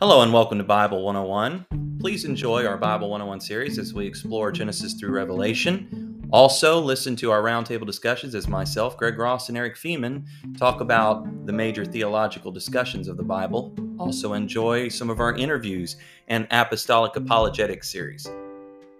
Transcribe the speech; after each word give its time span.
Hello 0.00 0.22
and 0.22 0.32
welcome 0.32 0.56
to 0.56 0.64
Bible 0.64 1.02
101. 1.02 1.98
Please 2.00 2.24
enjoy 2.24 2.64
our 2.64 2.78
Bible 2.78 3.10
101 3.10 3.38
series 3.38 3.78
as 3.78 3.92
we 3.92 4.06
explore 4.06 4.50
Genesis 4.50 4.94
through 4.94 5.10
Revelation. 5.10 6.26
Also, 6.32 6.80
listen 6.80 7.14
to 7.16 7.30
our 7.30 7.42
roundtable 7.42 7.84
discussions 7.84 8.34
as 8.34 8.48
myself, 8.48 8.96
Greg 8.96 9.18
Ross, 9.18 9.50
and 9.50 9.58
Eric 9.58 9.76
Feeman 9.76 10.24
talk 10.56 10.80
about 10.80 11.44
the 11.44 11.52
major 11.52 11.84
theological 11.84 12.50
discussions 12.50 13.08
of 13.08 13.18
the 13.18 13.22
Bible. 13.22 13.76
Also, 13.98 14.32
enjoy 14.32 14.88
some 14.88 15.10
of 15.10 15.20
our 15.20 15.34
interviews 15.36 15.96
and 16.28 16.46
Apostolic 16.50 17.14
Apologetics 17.16 17.92
series. 17.92 18.26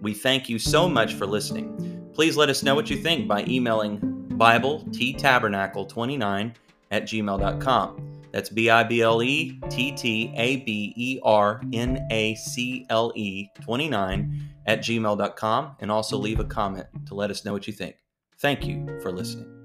We 0.03 0.12
thank 0.12 0.51
you 0.51 0.59
so 0.59 0.87
much 0.87 1.14
for 1.14 1.25
listening. 1.25 2.11
Please 2.12 2.37
let 2.37 2.51
us 2.51 2.62
know 2.62 2.75
what 2.75 2.91
you 2.91 2.98
think 2.98 3.27
by 3.27 3.45
emailing 3.45 4.01
Bible 4.37 4.87
T 4.93 5.14
Tabernacle 5.14 5.87
29 5.87 6.52
at 6.91 7.05
gmail.com. 7.05 8.20
That's 8.33 8.48
B 8.48 8.70
I 8.70 8.84
B 8.84 9.02
L 9.02 9.23
E 9.23 9.61
T 9.70 9.93
T 9.93 10.33
A 10.37 10.57
B 10.57 10.93
E 10.97 11.21
R 11.23 11.61
N 11.73 12.07
A 12.11 12.34
C 12.34 12.87
L 12.88 13.12
E 13.15 13.48
29 13.62 14.48
at 14.66 14.80
gmail.com 14.80 15.77
and 15.80 15.91
also 15.91 16.16
leave 16.16 16.41
a 16.41 16.45
comment 16.45 16.87
to 17.07 17.15
let 17.15 17.30
us 17.30 17.45
know 17.45 17.52
what 17.52 17.66
you 17.66 17.73
think. 17.73 17.97
Thank 18.38 18.66
you 18.66 18.87
for 19.02 19.12
listening. 19.12 19.59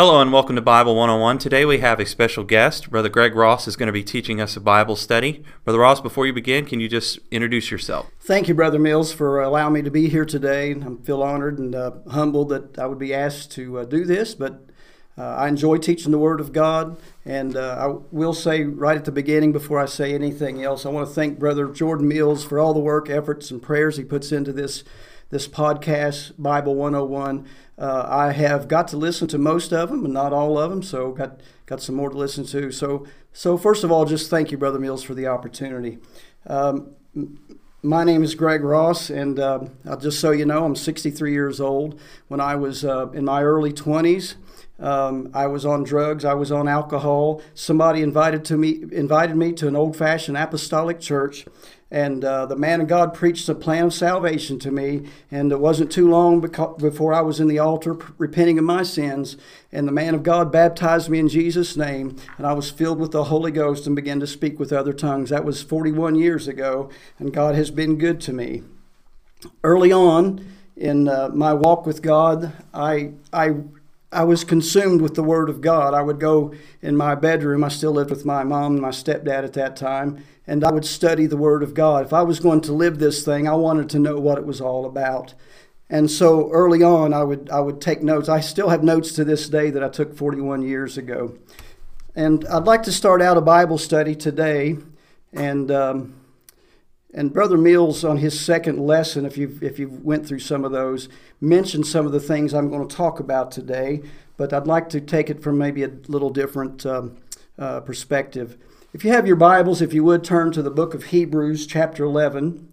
Hello 0.00 0.18
and 0.22 0.32
welcome 0.32 0.56
to 0.56 0.62
Bible 0.62 0.96
101. 0.96 1.36
Today 1.36 1.66
we 1.66 1.80
have 1.80 2.00
a 2.00 2.06
special 2.06 2.42
guest. 2.42 2.88
Brother 2.88 3.10
Greg 3.10 3.34
Ross 3.34 3.68
is 3.68 3.76
going 3.76 3.86
to 3.86 3.92
be 3.92 4.02
teaching 4.02 4.40
us 4.40 4.56
a 4.56 4.60
Bible 4.60 4.96
study. 4.96 5.44
Brother 5.62 5.80
Ross, 5.80 6.00
before 6.00 6.26
you 6.26 6.32
begin, 6.32 6.64
can 6.64 6.80
you 6.80 6.88
just 6.88 7.18
introduce 7.30 7.70
yourself? 7.70 8.06
Thank 8.18 8.48
you, 8.48 8.54
Brother 8.54 8.78
Mills, 8.78 9.12
for 9.12 9.42
allowing 9.42 9.74
me 9.74 9.82
to 9.82 9.90
be 9.90 10.08
here 10.08 10.24
today. 10.24 10.70
I 10.74 11.04
feel 11.04 11.22
honored 11.22 11.58
and 11.58 11.74
uh, 11.74 11.90
humbled 12.08 12.48
that 12.48 12.78
I 12.78 12.86
would 12.86 12.98
be 12.98 13.12
asked 13.12 13.52
to 13.52 13.80
uh, 13.80 13.84
do 13.84 14.06
this, 14.06 14.34
but 14.34 14.64
uh, 15.18 15.34
I 15.34 15.48
enjoy 15.48 15.76
teaching 15.76 16.12
the 16.12 16.18
Word 16.18 16.40
of 16.40 16.54
God. 16.54 16.98
And 17.26 17.54
uh, 17.54 17.76
I 17.78 17.98
will 18.10 18.32
say 18.32 18.64
right 18.64 18.96
at 18.96 19.04
the 19.04 19.12
beginning, 19.12 19.52
before 19.52 19.78
I 19.78 19.84
say 19.84 20.14
anything 20.14 20.64
else, 20.64 20.86
I 20.86 20.88
want 20.88 21.08
to 21.08 21.14
thank 21.14 21.38
Brother 21.38 21.66
Jordan 21.66 22.08
Mills 22.08 22.42
for 22.42 22.58
all 22.58 22.72
the 22.72 22.80
work, 22.80 23.10
efforts, 23.10 23.50
and 23.50 23.60
prayers 23.60 23.98
he 23.98 24.04
puts 24.04 24.32
into 24.32 24.54
this 24.54 24.82
this 25.30 25.48
podcast, 25.48 26.32
Bible 26.38 26.74
101. 26.74 27.46
Uh, 27.78 28.06
I 28.08 28.32
have 28.32 28.68
got 28.68 28.88
to 28.88 28.96
listen 28.96 29.28
to 29.28 29.38
most 29.38 29.72
of 29.72 29.88
them, 29.88 30.04
and 30.04 30.12
not 30.12 30.32
all 30.32 30.58
of 30.58 30.70
them, 30.70 30.82
so 30.82 31.12
got 31.12 31.40
got 31.66 31.80
some 31.80 31.94
more 31.94 32.10
to 32.10 32.18
listen 32.18 32.44
to. 32.46 32.70
So, 32.72 33.06
so 33.32 33.56
first 33.56 33.84
of 33.84 33.92
all, 33.92 34.04
just 34.04 34.28
thank 34.28 34.50
you, 34.50 34.58
Brother 34.58 34.78
Mills, 34.80 35.04
for 35.04 35.14
the 35.14 35.28
opportunity. 35.28 35.98
Um, 36.46 36.96
my 37.82 38.04
name 38.04 38.22
is 38.22 38.34
Greg 38.34 38.62
Ross, 38.62 39.08
and 39.08 39.38
uh, 39.38 39.60
just 40.00 40.20
so 40.20 40.32
you 40.32 40.44
know, 40.44 40.64
I'm 40.64 40.76
63 40.76 41.32
years 41.32 41.60
old. 41.60 41.98
When 42.28 42.40
I 42.40 42.56
was 42.56 42.84
uh, 42.84 43.08
in 43.10 43.24
my 43.24 43.42
early 43.42 43.72
20s, 43.72 44.34
um, 44.80 45.30
I 45.32 45.46
was 45.46 45.64
on 45.64 45.84
drugs. 45.84 46.24
I 46.24 46.34
was 46.34 46.50
on 46.50 46.66
alcohol. 46.66 47.40
Somebody 47.54 48.02
invited 48.02 48.44
to 48.46 48.56
me 48.56 48.82
invited 48.92 49.36
me 49.36 49.52
to 49.54 49.68
an 49.68 49.76
old-fashioned 49.76 50.36
apostolic 50.36 51.00
church, 51.00 51.46
and 51.90 52.24
uh, 52.24 52.46
the 52.46 52.56
man 52.56 52.80
of 52.80 52.86
God 52.86 53.14
preached 53.14 53.48
a 53.48 53.54
plan 53.54 53.86
of 53.86 53.94
salvation 53.94 54.60
to 54.60 54.70
me. 54.70 55.08
And 55.30 55.50
it 55.50 55.58
wasn't 55.58 55.90
too 55.90 56.08
long 56.08 56.40
before 56.40 57.12
I 57.12 57.20
was 57.20 57.40
in 57.40 57.48
the 57.48 57.58
altar 57.58 57.98
repenting 58.16 58.58
of 58.58 58.64
my 58.64 58.84
sins. 58.84 59.36
And 59.72 59.88
the 59.88 59.92
man 59.92 60.14
of 60.14 60.22
God 60.22 60.52
baptized 60.52 61.08
me 61.08 61.18
in 61.18 61.28
Jesus' 61.28 61.76
name. 61.76 62.16
And 62.38 62.46
I 62.46 62.52
was 62.52 62.70
filled 62.70 63.00
with 63.00 63.10
the 63.10 63.24
Holy 63.24 63.50
Ghost 63.50 63.88
and 63.88 63.96
began 63.96 64.20
to 64.20 64.26
speak 64.26 64.60
with 64.60 64.72
other 64.72 64.92
tongues. 64.92 65.30
That 65.30 65.44
was 65.44 65.62
41 65.62 66.14
years 66.14 66.46
ago. 66.46 66.90
And 67.18 67.32
God 67.32 67.56
has 67.56 67.72
been 67.72 67.98
good 67.98 68.20
to 68.22 68.32
me. 68.32 68.62
Early 69.64 69.90
on 69.90 70.46
in 70.76 71.08
uh, 71.08 71.30
my 71.32 71.54
walk 71.54 71.86
with 71.86 72.02
God, 72.02 72.52
I, 72.72 73.12
I 73.32 73.54
I 74.12 74.24
was 74.24 74.42
consumed 74.42 75.00
with 75.00 75.14
the 75.14 75.22
Word 75.22 75.48
of 75.48 75.60
God. 75.60 75.94
I 75.94 76.02
would 76.02 76.18
go 76.18 76.52
in 76.82 76.96
my 76.96 77.14
bedroom. 77.14 77.62
I 77.62 77.68
still 77.68 77.92
lived 77.92 78.10
with 78.10 78.24
my 78.24 78.42
mom 78.42 78.72
and 78.72 78.82
my 78.82 78.90
stepdad 78.90 79.44
at 79.44 79.52
that 79.52 79.76
time, 79.76 80.24
and 80.50 80.64
I 80.64 80.72
would 80.72 80.84
study 80.84 81.26
the 81.26 81.36
Word 81.36 81.62
of 81.62 81.74
God. 81.74 82.04
If 82.04 82.12
I 82.12 82.22
was 82.22 82.40
going 82.40 82.60
to 82.62 82.72
live 82.72 82.98
this 82.98 83.24
thing, 83.24 83.46
I 83.46 83.54
wanted 83.54 83.88
to 83.90 84.00
know 84.00 84.18
what 84.18 84.36
it 84.36 84.44
was 84.44 84.60
all 84.60 84.84
about. 84.84 85.32
And 85.88 86.10
so 86.10 86.50
early 86.50 86.82
on, 86.82 87.14
I 87.14 87.22
would 87.22 87.48
I 87.50 87.60
would 87.60 87.80
take 87.80 88.02
notes. 88.02 88.28
I 88.28 88.40
still 88.40 88.68
have 88.68 88.82
notes 88.82 89.12
to 89.12 89.24
this 89.24 89.48
day 89.48 89.70
that 89.70 89.84
I 89.84 89.88
took 89.88 90.16
41 90.16 90.62
years 90.62 90.98
ago. 90.98 91.38
And 92.16 92.44
I'd 92.48 92.64
like 92.64 92.82
to 92.82 92.92
start 92.92 93.22
out 93.22 93.36
a 93.36 93.40
Bible 93.40 93.78
study 93.78 94.16
today, 94.16 94.76
and 95.32 95.70
um, 95.70 96.16
and 97.14 97.32
Brother 97.32 97.56
Mills, 97.56 98.04
on 98.04 98.16
his 98.16 98.38
second 98.38 98.84
lesson, 98.84 99.24
if 99.24 99.38
you 99.38 99.56
if 99.62 99.78
you 99.78 99.88
went 100.02 100.26
through 100.26 100.40
some 100.40 100.64
of 100.64 100.72
those, 100.72 101.08
mentioned 101.40 101.86
some 101.86 102.06
of 102.06 102.12
the 102.12 102.18
things 102.18 102.54
I'm 102.54 102.70
going 102.70 102.88
to 102.88 102.96
talk 102.96 103.20
about 103.20 103.52
today. 103.52 104.02
But 104.36 104.52
I'd 104.52 104.66
like 104.66 104.88
to 104.88 105.00
take 105.00 105.30
it 105.30 105.44
from 105.44 105.58
maybe 105.58 105.84
a 105.84 105.92
little 106.08 106.30
different 106.30 106.84
um, 106.84 107.18
uh, 107.56 107.80
perspective. 107.82 108.58
If 108.92 109.04
you 109.04 109.12
have 109.12 109.24
your 109.24 109.36
Bibles, 109.36 109.80
if 109.80 109.92
you 109.92 110.02
would 110.02 110.24
turn 110.24 110.50
to 110.50 110.62
the 110.62 110.70
book 110.70 110.94
of 110.94 111.04
Hebrews, 111.04 111.64
chapter 111.64 112.02
11, 112.02 112.72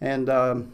and 0.00 0.30
um, 0.30 0.72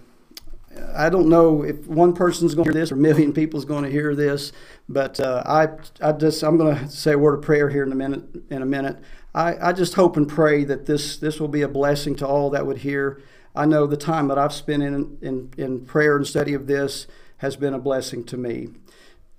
I 0.95 1.11
don't 1.11 1.29
know 1.29 1.65
if 1.65 1.89
one 1.89 2.13
person's 2.13 2.55
going 2.55 2.67
to 2.67 2.73
hear 2.73 2.81
this 2.81 2.93
or 2.93 2.95
a 2.95 2.99
million 2.99 3.33
people's 3.33 3.65
going 3.65 3.83
to 3.83 3.91
hear 3.91 4.15
this, 4.15 4.53
but 4.89 5.19
uh, 5.19 5.43
I 5.45 5.69
I 6.01 6.13
just 6.13 6.45
I'm 6.45 6.57
going 6.57 6.77
to 6.77 6.89
say 6.89 7.15
a 7.15 7.19
word 7.19 7.35
of 7.35 7.43
prayer 7.43 7.69
here 7.71 7.83
in 7.83 7.91
a 7.91 7.97
minute. 7.97 8.23
In 8.51 8.63
a 8.63 8.67
minute. 8.67 8.99
I, 9.35 9.57
I 9.61 9.73
just 9.73 9.95
hope 9.95 10.17
and 10.17 10.29
pray 10.29 10.63
that 10.63 10.87
this, 10.87 11.17
this 11.17 11.41
will 11.41 11.49
be 11.49 11.63
a 11.63 11.69
blessing 11.69 12.15
to 12.17 12.27
all 12.29 12.49
that 12.51 12.65
would 12.65 12.79
hear. 12.79 13.21
I 13.57 13.67
know 13.67 13.85
the 13.85 13.97
time 13.97 14.29
that 14.29 14.39
I've 14.39 14.53
spent 14.53 14.85
in, 14.85 15.19
in, 15.21 15.51
in 15.59 15.87
prayer 15.87 16.17
and 16.17 16.27
study 16.27 16.55
of 16.55 16.69
this 16.69 17.09
has 17.39 17.57
been 17.57 17.75
a 17.75 17.81
blessing 17.81 18.23
to 18.27 18.37
me. 18.37 18.69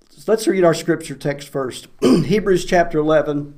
So 0.09 0.31
let's 0.31 0.47
read 0.47 0.65
our 0.65 0.73
scripture 0.73 1.15
text 1.15 1.47
first. 1.47 1.87
Hebrews 2.01 2.65
chapter 2.65 2.99
11, 2.99 3.57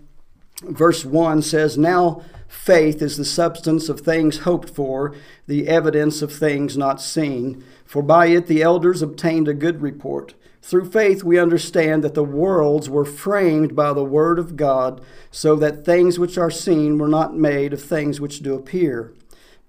verse 0.61 1.05
1 1.05 1.41
says, 1.41 1.77
Now 1.77 2.23
faith 2.47 3.01
is 3.01 3.17
the 3.17 3.25
substance 3.25 3.89
of 3.89 4.01
things 4.01 4.39
hoped 4.39 4.69
for, 4.69 5.15
the 5.47 5.67
evidence 5.67 6.21
of 6.21 6.33
things 6.33 6.77
not 6.77 7.01
seen. 7.01 7.63
For 7.85 8.01
by 8.01 8.27
it 8.27 8.47
the 8.47 8.61
elders 8.61 9.01
obtained 9.01 9.47
a 9.47 9.53
good 9.53 9.81
report. 9.81 10.33
Through 10.61 10.91
faith, 10.91 11.23
we 11.23 11.39
understand 11.39 12.03
that 12.03 12.13
the 12.13 12.23
worlds 12.23 12.89
were 12.89 13.05
framed 13.05 13.75
by 13.75 13.93
the 13.93 14.03
Word 14.03 14.37
of 14.37 14.55
God, 14.55 15.01
so 15.31 15.55
that 15.55 15.85
things 15.85 16.19
which 16.19 16.37
are 16.37 16.51
seen 16.51 16.99
were 16.99 17.07
not 17.07 17.35
made 17.35 17.73
of 17.73 17.81
things 17.81 18.21
which 18.21 18.41
do 18.41 18.53
appear. 18.53 19.11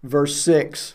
Verse 0.03 0.37
6 0.37 0.95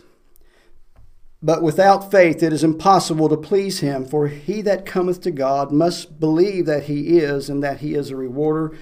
But 1.42 1.62
without 1.62 2.12
faith 2.12 2.44
it 2.44 2.52
is 2.52 2.62
impossible 2.62 3.28
to 3.28 3.36
please 3.36 3.80
Him, 3.80 4.04
for 4.04 4.28
he 4.28 4.62
that 4.62 4.86
cometh 4.86 5.20
to 5.22 5.32
God 5.32 5.72
must 5.72 6.20
believe 6.20 6.66
that 6.66 6.84
He 6.84 7.18
is, 7.18 7.50
and 7.50 7.60
that 7.64 7.80
He 7.80 7.94
is 7.94 8.10
a 8.10 8.16
rewarder 8.16 8.76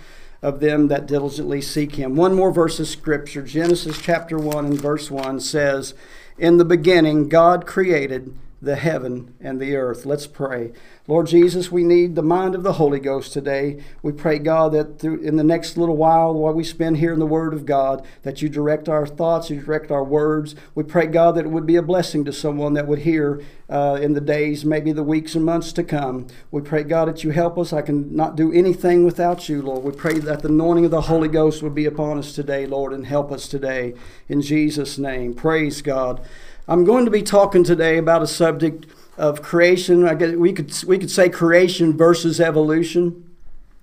of 0.47 0.61
them 0.61 0.87
that 0.87 1.07
diligently 1.07 1.61
seek 1.61 1.97
Him. 1.97 2.15
One 2.15 2.33
more 2.33 2.53
verse 2.53 2.79
of 2.79 2.87
Scripture 2.87 3.43
Genesis 3.43 3.99
chapter 4.01 4.39
1 4.39 4.67
and 4.67 4.81
verse 4.81 5.11
1 5.11 5.41
says, 5.41 5.93
In 6.39 6.59
the 6.59 6.65
beginning, 6.65 7.29
God 7.29 7.67
created 7.67 8.33
the 8.61 8.77
heaven 8.77 9.35
and 9.41 9.61
the 9.61 9.77
earth. 9.77 10.07
Let's 10.07 10.27
pray. 10.27 10.73
Lord 11.07 11.27
Jesus, 11.27 11.71
we 11.71 11.85
need 11.85 12.15
the 12.15 12.23
mind 12.23 12.55
of 12.55 12.63
the 12.63 12.75
Holy 12.75 12.99
Ghost 12.99 13.33
today. 13.33 13.83
We 14.03 14.13
pray, 14.13 14.39
God, 14.39 14.73
that 14.73 14.99
through, 14.99 15.21
in 15.21 15.37
the 15.37 15.45
next 15.45 15.77
little 15.77 15.97
while, 15.97 16.33
while 16.35 16.55
we 16.55 16.65
spend 16.65 16.97
here 16.97 17.13
in 17.13 17.19
the 17.19 17.27
Word 17.27 17.53
of 17.53 17.67
God, 17.67 18.05
that 18.23 18.41
you 18.41 18.49
direct 18.49 18.89
our 18.89 19.07
thoughts, 19.07 19.51
you 19.51 19.61
direct 19.61 19.91
our 19.91 20.03
words. 20.03 20.55
We 20.75 20.85
pray, 20.85 21.07
God, 21.07 21.37
that 21.37 21.45
it 21.45 21.51
would 21.51 21.67
be 21.67 21.77
a 21.77 21.83
blessing 21.83 22.25
to 22.25 22.33
someone 22.33 22.73
that 22.75 22.89
would 22.89 23.01
hear 23.01 23.43
uh, 23.69 23.99
in 24.01 24.15
the 24.15 24.21
days, 24.21 24.65
maybe 24.65 24.91
the 24.93 25.03
weeks 25.03 25.35
and 25.35 25.45
months 25.45 25.73
to 25.75 25.85
come. 25.85 26.27
We 26.51 26.63
pray, 26.63 26.83
God, 26.83 27.09
that 27.09 27.25
you 27.25 27.31
help 27.31 27.59
us. 27.59 27.73
I 27.73 27.83
can 27.83 28.15
not 28.15 28.37
do 28.37 28.53
anything 28.53 29.05
without 29.05 29.49
you, 29.49 29.61
Lord. 29.61 29.85
We 29.85 29.93
pray 29.93 30.19
that 30.19 30.41
the 30.41 30.49
anointing 30.49 30.87
of 30.87 30.91
the 30.91 31.03
Holy 31.03 31.29
Ghost 31.29 31.63
would 31.63 31.75
be 31.75 31.85
upon 31.85 32.19
us 32.19 32.33
today, 32.33 32.67
Lord, 32.67 32.93
and 32.93 33.07
help 33.07 33.31
us 33.31 33.49
today. 33.49 33.95
In 34.29 34.41
Jesus' 34.41 34.99
name. 34.99 35.35
Praise 35.35 35.83
God. 35.83 36.27
I'm 36.69 36.85
going 36.85 37.05
to 37.05 37.13
be 37.13 37.23
talking 37.23 37.63
today 37.63 37.97
about 37.97 38.23
a 38.23 38.27
subject 38.27 38.87
of 39.17 39.41
creation. 39.41 40.07
I 40.07 40.15
guess 40.15 40.35
we 40.35 40.53
could 40.53 40.73
we 40.85 40.99
could 40.99 41.11
say 41.11 41.29
creation 41.29 41.97
versus 41.97 42.41
evolution. 42.41 43.23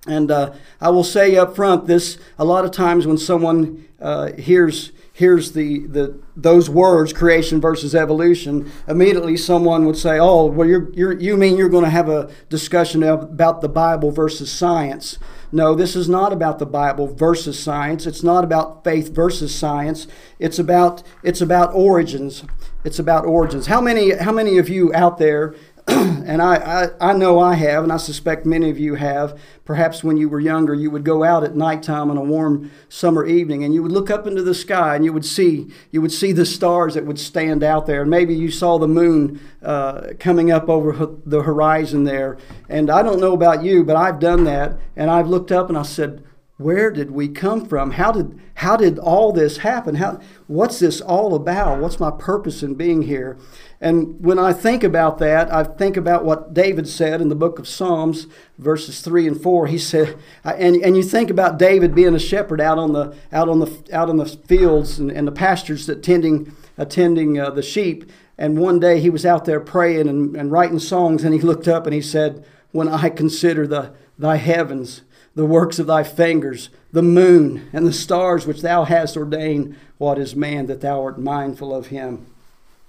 And 0.06 0.30
uh, 0.30 0.52
I 0.82 0.90
will 0.90 1.04
say 1.04 1.34
up 1.36 1.56
front, 1.56 1.86
this 1.86 2.18
a 2.38 2.44
lot 2.44 2.66
of 2.66 2.72
times 2.72 3.06
when 3.06 3.16
someone 3.16 3.88
uh, 4.02 4.32
hears 4.32 4.92
hears 5.14 5.52
the, 5.52 5.86
the 5.86 6.18
those 6.36 6.68
words, 6.68 7.14
creation 7.14 7.58
versus 7.58 7.94
evolution, 7.94 8.70
immediately 8.86 9.38
someone 9.38 9.86
would 9.86 9.96
say, 9.96 10.18
"Oh, 10.18 10.44
well, 10.44 10.68
you're, 10.68 10.92
you're 10.92 11.18
you 11.18 11.38
mean 11.38 11.56
you're 11.56 11.70
going 11.70 11.84
to 11.84 11.90
have 11.90 12.10
a 12.10 12.30
discussion 12.50 13.02
about 13.02 13.62
the 13.62 13.68
Bible 13.68 14.10
versus 14.10 14.52
science?" 14.52 15.18
No, 15.50 15.74
this 15.74 15.96
is 15.96 16.08
not 16.08 16.34
about 16.34 16.58
the 16.58 16.66
Bible 16.66 17.06
versus 17.06 17.58
science. 17.58 18.06
It's 18.06 18.22
not 18.22 18.44
about 18.44 18.84
faith 18.84 19.14
versus 19.14 19.54
science. 19.54 20.06
It's 20.38 20.58
about 20.58 21.02
it's 21.22 21.40
about 21.40 21.72
origins. 21.72 22.44
It's 22.84 22.98
about 22.98 23.24
origins. 23.24 23.66
How 23.66 23.80
many, 23.80 24.14
how 24.14 24.32
many 24.32 24.58
of 24.58 24.68
you 24.68 24.92
out 24.94 25.18
there 25.18 25.54
and 25.86 26.40
I, 26.40 26.54
I, 26.54 27.10
I 27.10 27.12
know 27.12 27.38
I 27.38 27.56
have, 27.56 27.82
and 27.82 27.92
I 27.92 27.98
suspect 27.98 28.46
many 28.46 28.70
of 28.70 28.78
you 28.78 28.94
have. 28.94 29.38
Perhaps 29.66 30.02
when 30.02 30.16
you 30.16 30.30
were 30.30 30.40
younger, 30.40 30.72
you 30.72 30.90
would 30.90 31.04
go 31.04 31.22
out 31.22 31.44
at 31.44 31.56
nighttime 31.56 32.10
on 32.10 32.16
a 32.16 32.22
warm 32.22 32.70
summer 32.88 33.26
evening, 33.26 33.64
and 33.64 33.74
you 33.74 33.82
would 33.82 33.92
look 33.92 34.10
up 34.10 34.26
into 34.26 34.42
the 34.42 34.54
sky, 34.54 34.96
and 34.96 35.04
you 35.04 35.12
would 35.12 35.26
see 35.26 35.70
you 35.90 36.00
would 36.00 36.12
see 36.12 36.32
the 36.32 36.46
stars 36.46 36.94
that 36.94 37.04
would 37.04 37.18
stand 37.18 37.62
out 37.62 37.86
there. 37.86 38.00
And 38.00 38.10
maybe 38.10 38.34
you 38.34 38.50
saw 38.50 38.78
the 38.78 38.88
moon 38.88 39.42
uh, 39.62 40.12
coming 40.18 40.50
up 40.50 40.70
over 40.70 41.16
the 41.26 41.42
horizon 41.42 42.04
there. 42.04 42.38
And 42.70 42.88
I 42.88 43.02
don't 43.02 43.20
know 43.20 43.34
about 43.34 43.62
you, 43.62 43.84
but 43.84 43.96
I've 43.96 44.18
done 44.18 44.44
that, 44.44 44.78
and 44.96 45.10
I've 45.10 45.28
looked 45.28 45.52
up 45.52 45.68
and 45.68 45.76
I 45.76 45.82
said, 45.82 46.24
where 46.56 46.92
did 46.92 47.10
we 47.10 47.28
come 47.28 47.64
from? 47.64 47.92
How 47.92 48.12
did 48.12 48.40
how 48.58 48.76
did 48.76 48.98
all 49.00 49.32
this 49.32 49.58
happen? 49.58 49.96
How 49.96 50.20
what's 50.46 50.78
this 50.78 51.00
all 51.00 51.34
about? 51.34 51.80
What's 51.80 51.98
my 51.98 52.12
purpose 52.12 52.62
in 52.62 52.76
being 52.76 53.02
here? 53.02 53.36
And 53.80 54.24
when 54.24 54.38
I 54.38 54.52
think 54.52 54.84
about 54.84 55.18
that, 55.18 55.52
I 55.52 55.64
think 55.64 55.96
about 55.96 56.24
what 56.24 56.54
David 56.54 56.88
said 56.88 57.20
in 57.20 57.28
the 57.28 57.34
book 57.34 57.58
of 57.58 57.66
Psalms, 57.66 58.28
verses 58.56 59.00
three 59.00 59.26
and 59.26 59.40
four. 59.40 59.66
He 59.66 59.78
said, 59.78 60.16
and, 60.44 60.76
and 60.76 60.96
you 60.96 61.02
think 61.02 61.28
about 61.28 61.58
David 61.58 61.92
being 61.92 62.14
a 62.14 62.20
shepherd 62.20 62.60
out 62.60 62.78
on 62.78 62.92
the 62.92 63.16
out 63.32 63.48
on 63.48 63.58
the 63.58 63.82
out 63.92 64.08
on 64.08 64.18
the 64.18 64.26
fields 64.26 65.00
and, 65.00 65.10
and 65.10 65.26
the 65.26 65.32
pastures 65.32 65.86
that 65.86 66.04
tending 66.04 66.54
attending 66.78 67.38
uh, 67.38 67.50
the 67.50 67.62
sheep. 67.62 68.08
And 68.38 68.58
one 68.58 68.78
day 68.78 69.00
he 69.00 69.10
was 69.10 69.26
out 69.26 69.44
there 69.44 69.60
praying 69.60 70.08
and, 70.08 70.36
and 70.36 70.52
writing 70.52 70.78
songs, 70.78 71.24
and 71.24 71.34
he 71.34 71.40
looked 71.40 71.66
up 71.66 71.84
and 71.84 71.94
he 71.94 72.00
said, 72.00 72.44
"When 72.70 72.86
I 72.86 73.08
consider 73.08 73.66
the 73.66 73.92
thy 74.16 74.36
heavens." 74.36 75.02
The 75.34 75.46
works 75.46 75.78
of 75.78 75.86
thy 75.86 76.02
fingers, 76.02 76.70
the 76.92 77.02
moon 77.02 77.68
and 77.72 77.86
the 77.86 77.92
stars 77.92 78.46
which 78.46 78.62
thou 78.62 78.84
hast 78.84 79.16
ordained. 79.16 79.76
What 79.98 80.18
is 80.18 80.36
man 80.36 80.66
that 80.66 80.80
thou 80.80 81.02
art 81.02 81.18
mindful 81.18 81.74
of 81.74 81.88
him? 81.88 82.26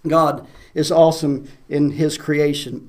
God 0.08 0.48
is 0.74 0.92
awesome 0.92 1.48
in 1.70 1.92
his 1.92 2.18
creation. 2.18 2.88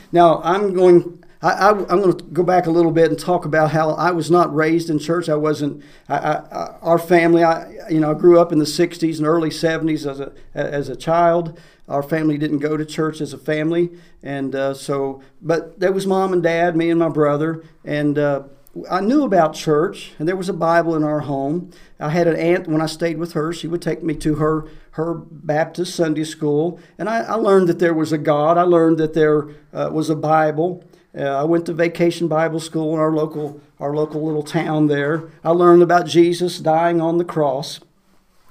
now, 0.12 0.40
I'm 0.42 0.74
going. 0.74 1.24
I, 1.40 1.68
am 1.70 1.84
going 1.86 2.16
to 2.16 2.24
go 2.24 2.42
back 2.42 2.66
a 2.66 2.70
little 2.70 2.90
bit 2.90 3.10
and 3.10 3.18
talk 3.18 3.44
about 3.44 3.70
how 3.70 3.90
I 3.90 4.10
was 4.10 4.28
not 4.28 4.52
raised 4.52 4.90
in 4.90 4.98
church. 4.98 5.28
I 5.28 5.36
wasn't. 5.36 5.84
I, 6.08 6.16
I, 6.16 6.78
our 6.82 6.98
family, 6.98 7.44
I 7.44 7.88
you 7.88 8.00
know, 8.00 8.10
I 8.10 8.14
grew 8.14 8.40
up 8.40 8.50
in 8.50 8.58
the 8.58 8.64
'60s 8.64 9.18
and 9.18 9.26
early 9.26 9.50
'70s 9.50 10.10
as 10.10 10.18
a 10.18 10.32
as 10.52 10.88
a 10.88 10.96
child. 10.96 11.58
Our 11.88 12.02
family 12.02 12.38
didn't 12.38 12.58
go 12.58 12.76
to 12.76 12.84
church 12.84 13.20
as 13.20 13.32
a 13.32 13.38
family, 13.38 13.90
and 14.20 14.54
uh, 14.54 14.74
so. 14.74 15.22
But 15.40 15.78
there 15.78 15.92
was 15.92 16.08
mom 16.08 16.32
and 16.32 16.42
dad, 16.42 16.76
me 16.76 16.90
and 16.90 16.98
my 16.98 17.08
brother, 17.08 17.62
and 17.84 18.18
uh, 18.18 18.42
I 18.90 19.00
knew 19.00 19.24
about 19.24 19.54
church, 19.54 20.12
and 20.18 20.28
there 20.28 20.36
was 20.36 20.48
a 20.48 20.54
Bible 20.54 20.94
in 20.94 21.04
our 21.04 21.20
home. 21.20 21.70
I 21.98 22.10
had 22.10 22.26
an 22.26 22.36
aunt 22.36 22.68
when 22.68 22.80
I 22.80 22.86
stayed 22.86 23.18
with 23.18 23.32
her. 23.32 23.52
She 23.52 23.66
would 23.66 23.82
take 23.82 24.02
me 24.02 24.14
to 24.16 24.36
her 24.36 24.66
her 24.92 25.14
Baptist 25.14 25.94
Sunday 25.94 26.24
school, 26.24 26.80
and 26.98 27.08
I, 27.08 27.18
I 27.20 27.34
learned 27.34 27.68
that 27.68 27.78
there 27.78 27.94
was 27.94 28.12
a 28.12 28.18
God. 28.18 28.58
I 28.58 28.62
learned 28.62 28.98
that 28.98 29.14
there 29.14 29.48
uh, 29.72 29.90
was 29.92 30.10
a 30.10 30.16
Bible. 30.16 30.82
Uh, 31.16 31.22
I 31.22 31.44
went 31.44 31.66
to 31.66 31.72
vacation 31.72 32.26
Bible 32.26 32.58
school 32.58 32.94
in 32.94 33.00
our 33.00 33.12
local 33.12 33.60
our 33.78 33.94
local 33.94 34.24
little 34.26 34.42
town 34.42 34.88
there. 34.88 35.28
I 35.44 35.50
learned 35.50 35.82
about 35.82 36.06
Jesus 36.06 36.58
dying 36.58 37.00
on 37.00 37.18
the 37.18 37.24
cross, 37.24 37.80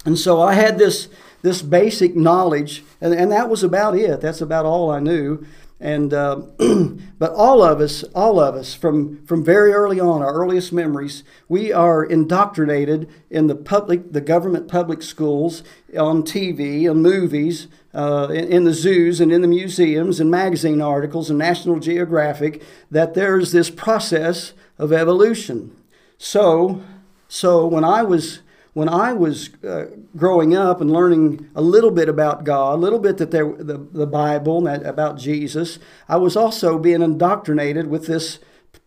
and 0.05 0.17
so 0.17 0.41
I 0.41 0.53
had 0.53 0.77
this 0.77 1.09
this 1.41 1.61
basic 1.61 2.15
knowledge, 2.15 2.83
and, 3.01 3.13
and 3.13 3.31
that 3.31 3.49
was 3.49 3.63
about 3.63 3.97
it. 3.97 4.21
That's 4.21 4.41
about 4.41 4.65
all 4.65 4.89
I 4.89 4.99
knew. 4.99 5.45
And 5.79 6.11
uh, 6.11 6.41
but 7.19 7.31
all 7.33 7.61
of 7.61 7.79
us, 7.79 8.03
all 8.15 8.39
of 8.39 8.55
us, 8.55 8.73
from 8.73 9.23
from 9.25 9.43
very 9.43 9.73
early 9.73 9.99
on, 9.99 10.23
our 10.23 10.33
earliest 10.33 10.73
memories, 10.73 11.23
we 11.47 11.71
are 11.71 12.03
indoctrinated 12.03 13.07
in 13.29 13.45
the 13.45 13.55
public, 13.55 14.11
the 14.11 14.21
government 14.21 14.67
public 14.67 15.03
schools, 15.03 15.61
on 15.95 16.23
TV, 16.23 16.89
on 16.89 17.03
movies, 17.03 17.67
uh, 17.93 18.27
in, 18.31 18.45
in 18.45 18.63
the 18.63 18.73
zoos, 18.73 19.21
and 19.21 19.31
in 19.31 19.41
the 19.41 19.47
museums, 19.47 20.19
and 20.19 20.31
magazine 20.31 20.81
articles, 20.81 21.29
and 21.29 21.37
National 21.37 21.79
Geographic, 21.79 22.63
that 22.89 23.13
there's 23.13 23.51
this 23.51 23.69
process 23.69 24.53
of 24.79 24.91
evolution. 24.91 25.75
So, 26.17 26.81
so 27.27 27.67
when 27.67 27.83
I 27.83 28.01
was 28.01 28.39
when 28.77 28.89
I 28.89 29.11
was 29.11 29.49
uh, 29.63 29.85
growing 30.15 30.55
up 30.55 30.81
and 30.81 30.91
learning 30.91 31.49
a 31.55 31.63
little 31.63 31.89
bit 31.89 32.07
about 32.07 32.43
God, 32.43 32.75
a 32.75 32.77
little 32.77 32.99
bit 32.99 33.17
that 33.17 33.31
there, 33.31 33.51
the, 33.51 33.79
the 33.91 34.05
Bible 34.05 34.61
that, 34.61 34.85
about 34.85 35.17
Jesus, 35.17 35.79
I 36.07 36.17
was 36.17 36.35
also 36.35 36.77
being 36.77 37.01
indoctrinated 37.01 37.87
with 37.87 38.05
this, 38.05 38.37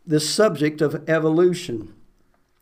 this 0.06 0.31
subject 0.31 0.81
of 0.81 1.02
evolution. 1.08 1.92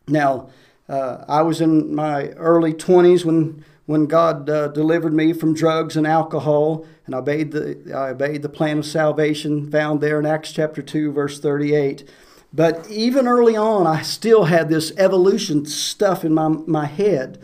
Now, 0.07 0.49
uh, 0.89 1.27
I 1.29 1.43
was 1.43 1.61
in 1.61 1.95
my 1.95 2.29
early 2.29 2.73
20s 2.73 3.27
when, 3.27 3.63
when 3.85 4.07
God 4.07 4.49
uh, 4.49 4.69
delivered 4.69 5.13
me 5.13 5.35
from 5.35 5.53
drugs 5.53 5.99
and 5.99 6.07
alcohol, 6.07 6.87
and 7.05 7.15
I 7.15 7.19
obeyed, 7.19 7.51
the, 7.51 7.93
I 7.95 8.13
obeyed 8.13 8.41
the 8.41 8.49
plan 8.49 8.79
of 8.79 8.87
salvation 8.87 9.71
found 9.71 10.01
there 10.01 10.19
in 10.19 10.25
Acts 10.25 10.53
chapter 10.53 10.81
2, 10.81 11.13
verse 11.13 11.39
38. 11.39 12.09
But 12.53 12.91
even 12.91 13.29
early 13.29 13.57
on, 13.57 13.87
I 13.87 14.03
still 14.03 14.45
had 14.45 14.69
this 14.69 14.93
evolution 14.97 15.67
stuff 15.67 16.25
in 16.25 16.33
my, 16.33 16.49
my 16.49 16.87
head. 16.87 17.39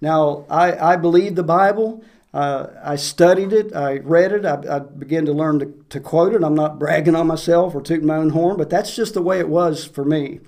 Now, 0.00 0.44
I, 0.48 0.92
I 0.92 0.96
believe 0.96 1.34
the 1.34 1.42
Bible. 1.42 2.02
Uh, 2.32 2.66
I 2.84 2.96
studied 2.96 3.52
it, 3.52 3.74
I 3.74 3.96
read 3.98 4.30
it, 4.30 4.44
I, 4.44 4.76
I 4.76 4.78
began 4.80 5.24
to 5.24 5.32
learn 5.32 5.58
to, 5.60 5.72
to 5.88 6.00
quote 6.00 6.34
it. 6.34 6.44
I'm 6.44 6.54
not 6.54 6.78
bragging 6.78 7.16
on 7.16 7.26
myself 7.26 7.74
or 7.74 7.80
tooting 7.80 8.06
my 8.06 8.16
own 8.16 8.30
horn, 8.30 8.58
but 8.58 8.68
that's 8.68 8.94
just 8.94 9.14
the 9.14 9.22
way 9.22 9.38
it 9.38 9.48
was 9.48 9.86
for 9.86 10.04
me. 10.04 10.40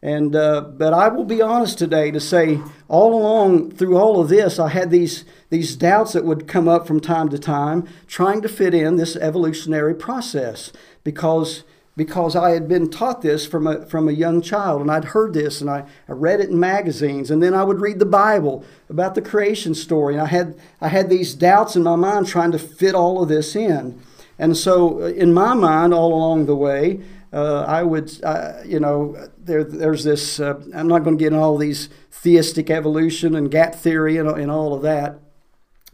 And 0.00 0.36
uh, 0.36 0.60
but 0.60 0.94
I 0.94 1.08
will 1.08 1.24
be 1.24 1.42
honest 1.42 1.78
today 1.78 2.10
to 2.10 2.20
say 2.20 2.60
all 2.88 3.14
along 3.14 3.72
through 3.72 3.96
all 3.96 4.20
of 4.20 4.28
this, 4.28 4.58
I 4.58 4.68
had 4.68 4.90
these 4.90 5.24
these 5.50 5.76
doubts 5.76 6.12
that 6.12 6.24
would 6.24 6.46
come 6.46 6.68
up 6.68 6.86
from 6.86 7.00
time 7.00 7.28
to 7.30 7.38
time, 7.38 7.86
trying 8.06 8.40
to 8.42 8.48
fit 8.48 8.72
in 8.72 8.96
this 8.96 9.16
evolutionary 9.16 9.94
process 9.94 10.72
because 11.02 11.64
because 11.96 12.36
I 12.36 12.50
had 12.50 12.68
been 12.68 12.90
taught 12.90 13.22
this 13.22 13.46
from 13.46 13.66
a, 13.66 13.86
from 13.86 14.08
a 14.08 14.12
young 14.12 14.42
child 14.42 14.82
and 14.82 14.90
I'd 14.90 15.06
heard 15.06 15.32
this 15.32 15.62
and 15.62 15.70
I, 15.70 15.86
I 16.08 16.12
read 16.12 16.40
it 16.40 16.50
in 16.50 16.60
magazines 16.60 17.30
and 17.30 17.42
then 17.42 17.54
I 17.54 17.64
would 17.64 17.80
read 17.80 17.98
the 17.98 18.04
Bible 18.06 18.64
about 18.90 19.14
the 19.14 19.22
creation 19.22 19.74
story 19.74 20.14
and 20.14 20.22
I 20.22 20.26
had, 20.26 20.58
I 20.80 20.88
had 20.88 21.08
these 21.08 21.34
doubts 21.34 21.74
in 21.74 21.82
my 21.82 21.96
mind 21.96 22.26
trying 22.26 22.52
to 22.52 22.58
fit 22.58 22.94
all 22.94 23.22
of 23.22 23.30
this 23.30 23.56
in. 23.56 23.98
And 24.38 24.56
so 24.56 25.02
uh, 25.02 25.06
in 25.06 25.32
my 25.32 25.54
mind 25.54 25.94
all 25.94 26.12
along 26.12 26.44
the 26.44 26.54
way, 26.54 27.00
uh, 27.32 27.64
I 27.66 27.82
would, 27.82 28.12
uh, 28.22 28.60
you 28.64 28.78
know, 28.78 29.16
there, 29.38 29.64
there's 29.64 30.04
this, 30.04 30.38
uh, 30.38 30.60
I'm 30.74 30.88
not 30.88 31.02
going 31.02 31.16
to 31.16 31.22
get 31.22 31.32
into 31.32 31.40
all 31.40 31.56
these 31.56 31.88
theistic 32.10 32.70
evolution 32.70 33.34
and 33.34 33.50
gap 33.50 33.74
theory 33.74 34.18
and, 34.18 34.28
and 34.28 34.50
all 34.50 34.74
of 34.74 34.82
that, 34.82 35.18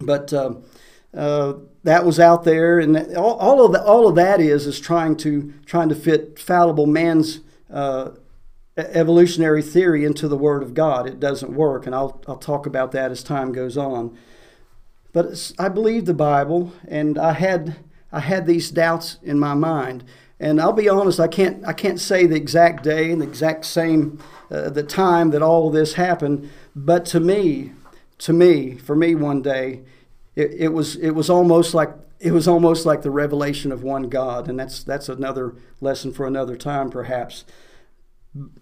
but 0.01 0.33
um, 0.33 0.65
uh, 1.15 1.55
that 1.85 2.05
was 2.05 2.21
out 2.21 2.45
there, 2.45 2.79
and 2.79 2.97
all, 3.17 3.35
all, 3.35 3.67
of 3.67 3.73
the, 3.73 3.83
all 3.83 4.07
of 4.07 4.15
that 4.15 4.41
is 4.41 4.67
is 4.67 4.79
trying 4.79 5.17
to 5.19 5.53
trying 5.67 5.89
to 5.89 5.95
fit 5.95 6.39
fallible 6.39 6.87
man's 6.87 7.41
uh, 7.71 8.11
evolutionary 8.77 9.63
theory 9.63 10.05
into 10.05 10.29
the 10.29 10.37
Word 10.37 10.63
of 10.63 10.75
God. 10.75 11.07
It 11.07 11.19
doesn't 11.19 11.53
work, 11.53 11.87
and 11.87 11.95
I'll 11.95 12.23
I'll 12.29 12.37
talk 12.37 12.67
about 12.67 12.93
that 12.93 13.11
as 13.11 13.23
time 13.23 13.53
goes 13.53 13.77
on. 13.77 14.17
But 15.13 15.53
I 15.59 15.69
believe 15.69 16.07
the 16.07 16.15
Bible, 16.15 16.73
and 16.87 17.19
I 17.19 17.33
had 17.33 17.77
I 18.13 18.21
had 18.21 18.47
these 18.47 18.71
doubts 18.71 19.19
in 19.23 19.39
my 19.39 19.55
mind, 19.55 20.05
and 20.39 20.61
I'll 20.61 20.73
be 20.73 20.89
honest, 20.89 21.19
I 21.19 21.29
can't 21.29 21.67
I 21.67 21.73
can't 21.73 22.01
say 22.01 22.27
the 22.27 22.37
exact 22.37 22.85
day 22.85 23.11
and 23.11 23.21
the 23.21 23.27
exact 23.27 23.65
same 23.65 24.21
uh, 24.51 24.71
the 24.71 24.85
time 24.85 25.31
that 25.31 25.43
all 25.43 25.67
of 25.67 25.75
this 25.75 25.95
happened, 25.95 26.49
but 26.77 27.05
to 27.07 27.19
me, 27.19 27.73
to 28.19 28.33
me, 28.33 28.77
for 28.77 28.95
me, 28.95 29.17
one 29.17 29.43
day 29.43 29.83
it, 30.35 30.53
it 30.55 30.69
was 30.69 30.97
it 30.97 31.11
was 31.11 31.29
almost 31.29 31.75
like 31.75 31.91
it 32.21 32.33
was 32.33 32.47
almost 32.47 32.87
like 32.87 33.03
the 33.03 33.11
revelation 33.11 33.73
of 33.73 33.83
one 33.83 34.09
God, 34.09 34.49
and 34.49 34.59
that's 34.59 34.83
that's 34.83 35.09
another 35.09 35.55
lesson 35.81 36.13
for 36.13 36.27
another 36.27 36.57
time, 36.57 36.91
perhaps. 36.91 37.45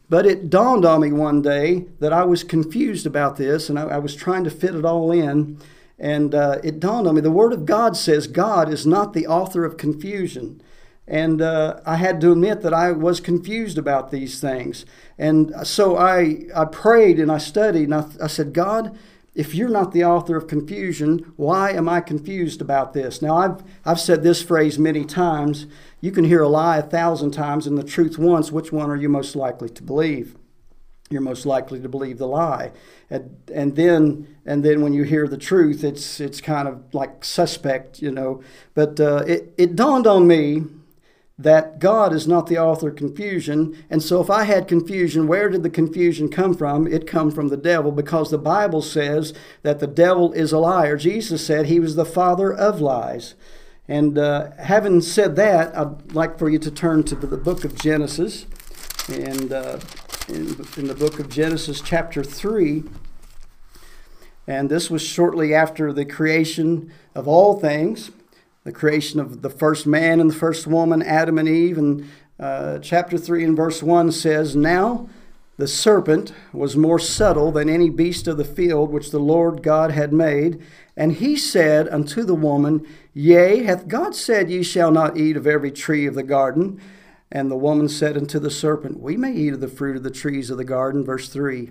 But 0.09 0.27
it 0.27 0.51
dawned 0.51 0.85
on 0.85 1.03
me 1.03 1.13
one 1.13 1.43
day 1.43 1.87
that 2.01 2.13
I 2.13 2.25
was 2.25 2.43
confused 2.43 3.07
about 3.07 3.37
this, 3.37 3.69
and 3.69 3.79
I, 3.79 3.83
I 3.83 3.99
was 3.99 4.17
trying 4.17 4.45
to 4.45 4.51
fit 4.51 4.75
it 4.75 4.85
all 4.85 5.13
in. 5.13 5.59
And 5.99 6.35
uh, 6.35 6.59
it 6.65 6.81
dawned 6.81 7.07
on 7.07 7.15
me 7.15 7.21
the 7.21 7.31
Word 7.31 7.53
of 7.53 7.67
God 7.67 7.97
says 7.97 8.27
God 8.27 8.73
is 8.73 8.87
not 8.87 9.13
the 9.13 9.27
author 9.27 9.65
of 9.65 9.77
confusion. 9.77 10.63
And 11.07 11.43
uh, 11.43 11.81
I 11.85 11.97
had 11.97 12.21
to 12.21 12.33
admit 12.33 12.63
that 12.63 12.73
I 12.73 12.93
was 12.93 13.21
confused 13.21 13.77
about 13.77 14.11
these 14.11 14.41
things. 14.41 14.87
And 15.19 15.53
so 15.65 15.97
I, 15.97 16.45
I 16.55 16.65
prayed 16.65 17.19
and 17.19 17.31
I 17.33 17.39
studied, 17.39 17.91
and 17.91 17.95
I, 17.95 18.07
I 18.23 18.27
said, 18.29 18.53
God, 18.53 18.97
if 19.35 19.55
you're 19.55 19.69
not 19.69 19.93
the 19.93 20.05
author 20.05 20.37
of 20.37 20.49
confusion, 20.49 21.33
why 21.37 21.71
am 21.71 21.89
I 21.89 22.01
confused 22.01 22.61
about 22.61 22.93
this? 22.93 23.23
Now, 23.23 23.37
I've, 23.37 23.63
I've 23.85 24.01
said 24.01 24.23
this 24.23 24.43
phrase 24.43 24.79
many 24.79 25.05
times. 25.05 25.67
You 26.01 26.11
can 26.11 26.25
hear 26.25 26.43
a 26.43 26.49
lie 26.49 26.79
a 26.79 26.83
thousand 26.83 27.31
times 27.31 27.67
and 27.67 27.79
the 27.79 27.85
truth 27.85 28.19
once. 28.19 28.51
Which 28.51 28.73
one 28.73 28.91
are 28.91 28.97
you 28.97 29.09
most 29.09 29.37
likely 29.37 29.69
to 29.69 29.83
believe? 29.83 30.37
You're 31.11 31.21
most 31.21 31.47
likely 31.47 31.81
to 31.81 31.89
believe 31.89 32.19
the 32.19 32.27
lie. 32.27 32.73
And, 33.09 33.37
and 33.53 33.77
then 33.77 34.37
and 34.47 34.65
then 34.65 34.81
when 34.81 34.93
you 34.93 35.03
hear 35.03 35.27
the 35.27 35.37
truth, 35.37 35.83
it's 35.83 36.21
it's 36.21 36.41
kind 36.41 36.69
of 36.69 36.95
like 36.95 37.25
suspect, 37.25 38.01
you 38.01 38.13
know. 38.13 38.43
But 38.75 39.01
uh, 39.01 39.25
it, 39.27 39.53
it 39.59 39.77
dawned 39.77 40.07
on 40.07 40.29
me 40.29 40.65
that 41.43 41.79
God 41.79 42.13
is 42.13 42.29
not 42.29 42.49
the 42.49 42.59
author 42.59 42.89
of 42.89 42.97
confusion. 42.97 43.83
And 43.89 44.03
so 44.03 44.21
if 44.21 44.29
I 44.29 44.45
had 44.45 44.69
confusion, 44.69 45.27
where 45.27 45.49
did 45.49 45.63
the 45.63 45.71
confusion 45.71 46.29
come 46.29 46.55
from? 46.55 46.87
It 46.87 47.07
come 47.07 47.31
from 47.31 47.49
the 47.49 47.57
devil 47.57 47.93
because 47.93 48.31
the 48.31 48.39
Bible 48.39 48.83
says 48.83 49.33
that 49.63 49.81
the 49.81 49.87
devil 49.87 50.33
is 50.33 50.53
a 50.53 50.59
liar. 50.59 50.99
Jesus 50.99 51.45
said 51.45 51.67
he 51.67 51.81
was 51.81 51.97
the 51.97 52.05
father 52.05 52.53
of 52.53 52.83
lies. 52.83 53.35
And 53.89 54.19
uh, 54.19 54.51
having 54.59 55.01
said 55.01 55.35
that, 55.37 55.77
I'd 55.77 56.13
like 56.13 56.39
for 56.39 56.51
you 56.51 56.59
to 56.59 56.71
turn 56.71 57.05
to 57.05 57.15
the 57.15 57.39
book 57.39 57.65
of 57.65 57.75
Genesis. 57.75 58.45
And 59.09 59.51
uh, 59.51 59.81
in, 60.29 60.63
in 60.77 60.89
the 60.89 60.95
book 60.95 61.19
of 61.19 61.31
Genesis, 61.31 61.81
chapter 61.81 62.23
3. 62.23 62.85
And 64.47 64.69
this 64.69 64.91
was 64.91 65.01
shortly 65.01 65.55
after 65.55 65.91
the 65.91 66.05
creation 66.05 66.93
of 67.15 67.27
all 67.27 67.59
things, 67.59 68.11
the 68.65 68.73
creation 68.73 69.21
of 69.21 69.43
the 69.43 69.51
first 69.51 69.87
man 69.87 70.21
and 70.21 70.31
the 70.31 70.35
first 70.35 70.67
woman, 70.67 71.03
Adam 71.03 71.39
and 71.39 71.49
Eve. 71.49 71.79
And 71.79 72.09
uh, 72.39 72.79
chapter 72.79 73.17
3 73.17 73.45
and 73.45 73.57
verse 73.57 73.83
1 73.83 74.13
says, 74.13 74.55
Now 74.55 75.09
the 75.57 75.69
serpent 75.69 76.33
was 76.53 76.77
more 76.77 76.99
subtle 76.99 77.53
than 77.53 77.69
any 77.69 77.91
beast 77.91 78.27
of 78.27 78.37
the 78.37 78.45
field 78.45 78.91
which 78.91 79.11
the 79.11 79.19
Lord 79.19 79.63
God 79.63 79.91
had 79.91 80.13
made. 80.13 80.63
And 80.97 81.13
he 81.13 81.37
said 81.37 81.89
unto 81.89 82.25
the 82.25 82.35
woman, 82.35 82.87
Yea, 83.15 83.63
hath 83.63 83.89
God 83.89 84.15
said, 84.15 84.51
Ye 84.51 84.63
shall 84.63 84.91
not 84.91 85.17
eat 85.17 85.37
of 85.37 85.47
every 85.47 85.71
tree 85.71 86.07
of 86.07 86.15
the 86.15 86.23
garden? 86.23 86.81
And 87.33 87.51
the 87.51 87.57
woman 87.57 87.89
said 87.89 88.17
unto 88.17 88.39
the 88.39 88.51
serpent, 88.51 89.01
We 89.01 89.17
may 89.17 89.33
eat 89.33 89.55
of 89.55 89.61
the 89.61 89.69
fruit 89.69 89.97
of 89.97 90.03
the 90.03 90.11
trees 90.11 90.51
of 90.51 90.59
the 90.59 90.65
garden. 90.65 91.05
Verse 91.05 91.29
3. 91.29 91.71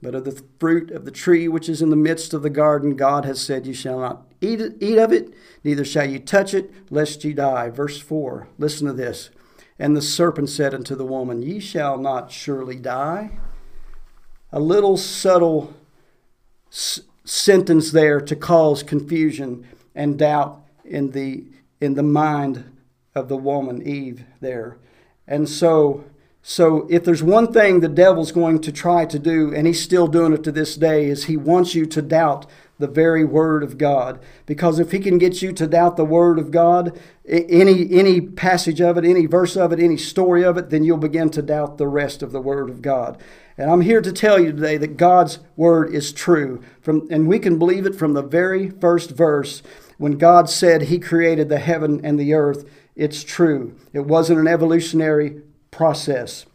But 0.00 0.14
of 0.14 0.24
the 0.24 0.42
fruit 0.60 0.90
of 0.90 1.04
the 1.04 1.10
tree 1.10 1.48
which 1.48 1.68
is 1.68 1.82
in 1.82 1.90
the 1.90 1.96
midst 1.96 2.34
of 2.34 2.42
the 2.42 2.50
garden, 2.50 2.94
God 2.94 3.24
has 3.24 3.40
said, 3.40 3.66
You 3.66 3.74
shall 3.74 4.00
not 4.00 4.27
eat, 4.40 4.60
eat 4.80 4.98
of 4.98 5.12
it, 5.12 5.32
neither 5.64 5.84
shall 5.84 6.08
you 6.08 6.18
touch 6.18 6.54
it, 6.54 6.70
lest 6.90 7.24
ye 7.24 7.32
die. 7.32 7.70
Verse 7.70 8.00
4. 8.00 8.48
Listen 8.58 8.86
to 8.86 8.92
this. 8.92 9.30
And 9.78 9.96
the 9.96 10.02
serpent 10.02 10.50
said 10.50 10.74
unto 10.74 10.94
the 10.94 11.04
woman, 11.04 11.42
Ye 11.42 11.60
shall 11.60 11.98
not 11.98 12.32
surely 12.32 12.76
die. 12.76 13.38
A 14.50 14.58
little 14.58 14.96
subtle 14.96 15.74
s- 16.70 17.00
sentence 17.24 17.92
there 17.92 18.20
to 18.20 18.34
cause 18.34 18.82
confusion 18.82 19.66
and 19.94 20.18
doubt 20.18 20.62
in 20.84 21.12
the, 21.12 21.44
in 21.80 21.94
the 21.94 22.02
mind 22.02 22.64
of 23.14 23.28
the 23.28 23.36
woman, 23.36 23.82
Eve, 23.86 24.24
there. 24.40 24.78
And 25.26 25.48
so, 25.48 26.04
so 26.42 26.86
if 26.88 27.04
there's 27.04 27.22
one 27.22 27.52
thing 27.52 27.80
the 27.80 27.88
devil's 27.88 28.32
going 28.32 28.60
to 28.62 28.72
try 28.72 29.04
to 29.04 29.18
do, 29.18 29.54
and 29.54 29.66
he's 29.66 29.82
still 29.82 30.06
doing 30.06 30.32
it 30.32 30.42
to 30.44 30.52
this 30.52 30.76
day, 30.76 31.06
is 31.06 31.24
he 31.24 31.36
wants 31.36 31.74
you 31.74 31.84
to 31.86 32.02
doubt 32.02 32.46
the 32.78 32.86
very 32.86 33.24
word 33.24 33.62
of 33.62 33.76
God. 33.76 34.20
Because 34.46 34.78
if 34.78 34.92
he 34.92 35.00
can 35.00 35.18
get 35.18 35.42
you 35.42 35.52
to 35.52 35.66
doubt 35.66 35.96
the 35.96 36.04
word 36.04 36.38
of 36.38 36.50
God, 36.50 36.98
any 37.28 37.92
any 37.92 38.20
passage 38.20 38.80
of 38.80 38.96
it, 38.96 39.04
any 39.04 39.26
verse 39.26 39.56
of 39.56 39.72
it, 39.72 39.80
any 39.80 39.96
story 39.96 40.44
of 40.44 40.56
it, 40.56 40.70
then 40.70 40.84
you'll 40.84 40.96
begin 40.96 41.30
to 41.30 41.42
doubt 41.42 41.78
the 41.78 41.88
rest 41.88 42.22
of 42.22 42.32
the 42.32 42.40
word 42.40 42.70
of 42.70 42.80
God. 42.80 43.20
And 43.56 43.70
I'm 43.70 43.80
here 43.80 44.00
to 44.00 44.12
tell 44.12 44.38
you 44.38 44.52
today 44.52 44.76
that 44.76 44.96
God's 44.96 45.40
word 45.56 45.92
is 45.92 46.12
true. 46.12 46.62
From 46.80 47.06
and 47.10 47.26
we 47.26 47.38
can 47.38 47.58
believe 47.58 47.86
it 47.86 47.96
from 47.96 48.14
the 48.14 48.22
very 48.22 48.70
first 48.70 49.10
verse 49.10 49.62
when 49.98 50.16
God 50.16 50.48
said 50.48 50.82
he 50.82 51.00
created 51.00 51.48
the 51.48 51.58
heaven 51.58 52.00
and 52.04 52.18
the 52.18 52.34
earth. 52.34 52.64
It's 52.94 53.24
true. 53.24 53.76
It 53.92 54.06
wasn't 54.06 54.40
an 54.40 54.46
evolutionary 54.46 55.42
process. 55.72 56.46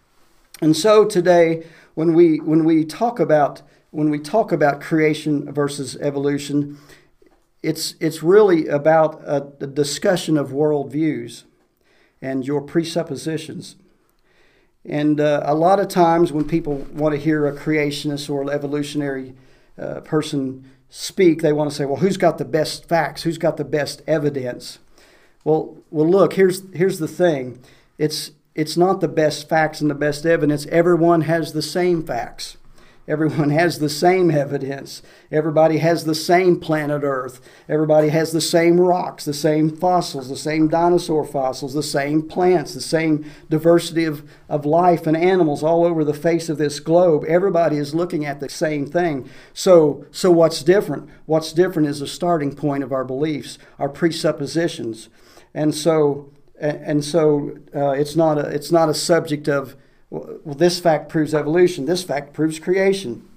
And 0.62 0.76
so 0.76 1.04
today 1.04 1.66
when 1.94 2.14
we 2.14 2.38
when 2.40 2.64
we 2.64 2.86
talk 2.86 3.20
about 3.20 3.62
when 3.94 4.10
we 4.10 4.18
talk 4.18 4.52
about 4.52 4.82
creation 4.82 5.54
versus 5.54 5.96
evolution, 5.98 6.80
it's, 7.62 7.94
it's 8.00 8.24
really 8.24 8.68
about 8.68 9.22
a, 9.24 9.54
a 9.60 9.68
discussion 9.68 10.36
of 10.36 10.50
worldviews 10.50 11.44
and 12.20 12.46
your 12.46 12.60
presuppositions. 12.60 13.76
And 14.84 15.22
uh, 15.22 15.44
a 15.46 15.54
lot 15.54 15.80
of 15.80 15.90
times 15.90 16.34
when 16.34 16.48
people 16.48 16.88
want 16.92 17.14
to 17.14 17.22
hear 17.22 17.46
a 17.46 17.56
creationist 17.56 18.32
or 18.32 18.42
an 18.42 18.50
evolutionary 18.50 19.36
uh, 19.78 20.02
person 20.02 20.72
speak, 20.90 21.44
they 21.44 21.54
want 21.54 21.70
to 21.70 21.76
say, 21.76 21.86
well, 21.86 21.98
who's 21.98 22.18
got 22.18 22.40
the 22.40 22.46
best 22.46 22.90
facts? 22.90 23.22
Who's 23.22 23.38
got 23.38 23.58
the 23.58 23.64
best 23.64 24.02
evidence? 24.08 24.80
Well, 25.44 25.78
well, 25.92 26.10
look, 26.10 26.34
here's, 26.34 26.64
here's 26.74 26.98
the 26.98 27.08
thing. 27.08 27.60
It's, 28.00 28.32
it's 28.56 28.76
not 28.76 29.02
the 29.02 29.08
best 29.08 29.48
facts 29.48 29.82
and 29.82 29.90
the 29.90 29.96
best 29.96 30.26
evidence. 30.26 30.66
Everyone 30.66 31.22
has 31.22 31.54
the 31.54 31.62
same 31.62 32.04
facts. 32.04 32.58
Everyone 33.08 33.50
has 33.52 33.80
the 33.80 33.90
same 33.90 34.32
evidence. 34.32 35.02
Everybody 35.32 35.78
has 35.80 36.06
the 36.06 36.16
same 36.16 36.60
planet 36.60 37.04
Earth. 37.04 37.42
Everybody 37.68 38.10
has 38.10 38.32
the 38.32 38.42
same 38.42 38.80
rocks, 38.80 39.26
the 39.26 39.34
same 39.34 39.76
fossils, 39.76 40.30
the 40.30 40.38
same 40.38 40.68
dinosaur 40.68 41.26
fossils, 41.26 41.74
the 41.74 41.84
same 41.84 42.22
plants, 42.22 42.74
the 42.74 42.82
same 42.82 43.30
diversity 43.50 44.06
of, 44.06 44.30
of 44.48 44.66
life 44.66 45.06
and 45.06 45.18
animals 45.18 45.64
all 45.64 45.84
over 45.84 46.04
the 46.04 46.14
face 46.14 46.50
of 46.50 46.58
this 46.58 46.80
globe. 46.80 47.26
Everybody 47.28 47.78
is 47.78 47.94
looking 47.94 48.26
at 48.26 48.40
the 48.40 48.50
same 48.50 48.86
thing. 48.86 49.30
So, 49.54 50.06
so 50.12 50.32
what's 50.32 50.64
different? 50.64 51.10
What's 51.26 51.52
different 51.52 51.88
is 51.90 52.00
the 52.00 52.08
starting 52.08 52.56
point 52.56 52.84
of 52.84 52.94
our 52.94 53.04
beliefs, 53.04 53.58
our 53.80 53.90
presuppositions. 53.90 55.10
And 55.54 55.76
so, 55.76 56.32
and 56.60 57.04
so 57.04 57.58
uh, 57.76 57.92
it's, 57.92 58.16
not 58.16 58.38
a, 58.38 58.48
it's 58.48 58.72
not 58.72 58.90
a 58.90 58.94
subject 58.94 59.48
of 59.50 59.76
well, 60.14 60.56
this 60.56 60.80
fact 60.80 61.10
proves 61.10 61.34
evolution, 61.34 61.86
this 61.86 62.04
fact 62.04 62.34
proves 62.34 62.60
creation. 62.60 63.28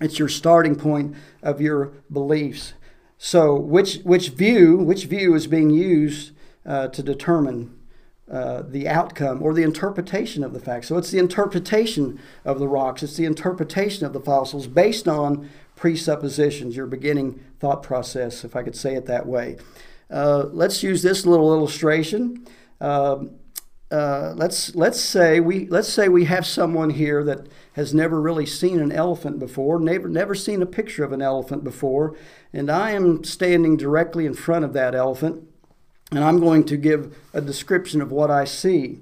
It's 0.00 0.18
your 0.18 0.28
starting 0.28 0.74
point 0.74 1.14
of 1.40 1.60
your 1.60 1.92
beliefs. 2.12 2.74
So, 3.16 3.54
which, 3.54 3.98
which, 3.98 4.30
view, 4.30 4.76
which 4.76 5.04
view 5.04 5.34
is 5.34 5.46
being 5.46 5.70
used 5.70 6.32
uh, 6.66 6.88
to 6.88 7.02
determine 7.02 7.78
uh, 8.28 8.62
the 8.66 8.88
outcome 8.88 9.40
or 9.40 9.54
the 9.54 9.62
interpretation 9.62 10.42
of 10.42 10.52
the 10.52 10.58
facts? 10.58 10.88
So, 10.88 10.98
it's 10.98 11.12
the 11.12 11.20
interpretation 11.20 12.20
of 12.44 12.58
the 12.58 12.68
rocks, 12.68 13.04
it's 13.04 13.16
the 13.16 13.24
interpretation 13.24 14.04
of 14.04 14.12
the 14.12 14.20
fossils 14.20 14.66
based 14.66 15.06
on 15.06 15.48
presuppositions, 15.76 16.76
your 16.76 16.86
beginning 16.86 17.42
thought 17.60 17.84
process, 17.84 18.44
if 18.44 18.56
I 18.56 18.64
could 18.64 18.76
say 18.76 18.96
it 18.96 19.06
that 19.06 19.26
way. 19.26 19.58
Uh, 20.10 20.46
let's 20.50 20.82
use 20.82 21.02
this 21.02 21.24
little 21.24 21.54
illustration. 21.54 22.46
Um, 22.80 23.38
uh, 23.90 24.32
let's 24.36 24.74
let's 24.74 25.00
say 25.00 25.38
we 25.38 25.68
let's 25.68 25.88
say 25.88 26.08
we 26.08 26.24
have 26.24 26.44
someone 26.44 26.90
here 26.90 27.22
that 27.22 27.46
has 27.74 27.94
never 27.94 28.20
really 28.20 28.46
seen 28.46 28.80
an 28.80 28.90
elephant 28.90 29.38
before, 29.38 29.78
never 29.78 30.08
never 30.08 30.34
seen 30.34 30.60
a 30.60 30.66
picture 30.66 31.04
of 31.04 31.12
an 31.12 31.22
elephant 31.22 31.62
before, 31.62 32.16
and 32.52 32.68
I 32.68 32.90
am 32.92 33.22
standing 33.22 33.76
directly 33.76 34.26
in 34.26 34.34
front 34.34 34.64
of 34.64 34.72
that 34.72 34.96
elephant, 34.96 35.48
and 36.10 36.24
I'm 36.24 36.40
going 36.40 36.64
to 36.64 36.76
give 36.76 37.16
a 37.32 37.40
description 37.40 38.00
of 38.00 38.10
what 38.10 38.28
I 38.28 38.44
see, 38.44 39.00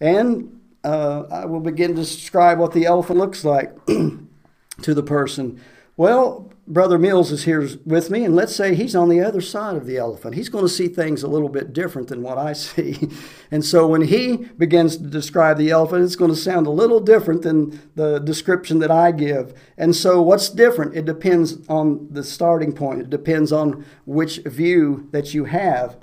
and 0.00 0.60
uh, 0.84 1.24
I 1.30 1.44
will 1.46 1.60
begin 1.60 1.96
to 1.96 2.02
describe 2.02 2.58
what 2.58 2.72
the 2.72 2.86
elephant 2.86 3.18
looks 3.18 3.44
like 3.44 3.84
to 3.86 4.94
the 4.94 5.02
person. 5.02 5.60
Well, 5.96 6.52
Brother 6.70 6.98
Mills 6.98 7.32
is 7.32 7.44
here 7.44 7.68
with 7.84 8.10
me, 8.10 8.24
and 8.24 8.36
let's 8.36 8.54
say 8.54 8.76
he's 8.76 8.94
on 8.94 9.08
the 9.08 9.20
other 9.20 9.40
side 9.40 9.74
of 9.74 9.86
the 9.86 9.96
elephant. 9.96 10.36
He's 10.36 10.48
going 10.48 10.64
to 10.64 10.68
see 10.68 10.86
things 10.86 11.24
a 11.24 11.28
little 11.28 11.48
bit 11.48 11.72
different 11.72 12.06
than 12.06 12.22
what 12.22 12.38
I 12.38 12.52
see. 12.54 13.10
And 13.50 13.64
so 13.64 13.88
when 13.88 14.02
he 14.02 14.36
begins 14.36 14.96
to 14.96 15.02
describe 15.02 15.58
the 15.58 15.70
elephant, 15.70 16.04
it's 16.04 16.14
going 16.14 16.30
to 16.30 16.36
sound 16.36 16.68
a 16.68 16.70
little 16.70 17.00
different 17.00 17.42
than 17.42 17.90
the 17.96 18.20
description 18.20 18.78
that 18.78 18.90
I 18.90 19.10
give. 19.10 19.52
And 19.76 19.96
so 19.96 20.22
what's 20.22 20.48
different? 20.48 20.96
It 20.96 21.06
depends 21.06 21.58
on 21.68 22.06
the 22.08 22.22
starting 22.22 22.72
point, 22.72 23.00
it 23.00 23.10
depends 23.10 23.50
on 23.50 23.84
which 24.06 24.38
view 24.38 25.08
that 25.10 25.34
you 25.34 25.46
have. 25.46 25.96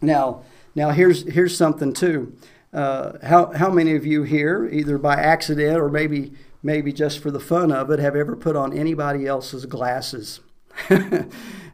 Now, 0.00 0.42
now 0.74 0.90
here's, 0.90 1.30
here's 1.30 1.54
something 1.54 1.92
too. 1.92 2.34
Uh, 2.72 3.18
how, 3.22 3.52
how 3.52 3.70
many 3.70 3.94
of 3.94 4.06
you 4.06 4.22
here, 4.22 4.66
either 4.72 4.96
by 4.96 5.16
accident 5.16 5.76
or 5.76 5.90
maybe 5.90 6.32
maybe 6.62 6.92
just 6.92 7.18
for 7.18 7.30
the 7.30 7.40
fun 7.40 7.72
of 7.72 7.90
it, 7.90 7.98
have 7.98 8.16
ever 8.16 8.36
put 8.36 8.56
on 8.56 8.76
anybody 8.76 9.26
else's 9.26 9.66
glasses? 9.66 10.40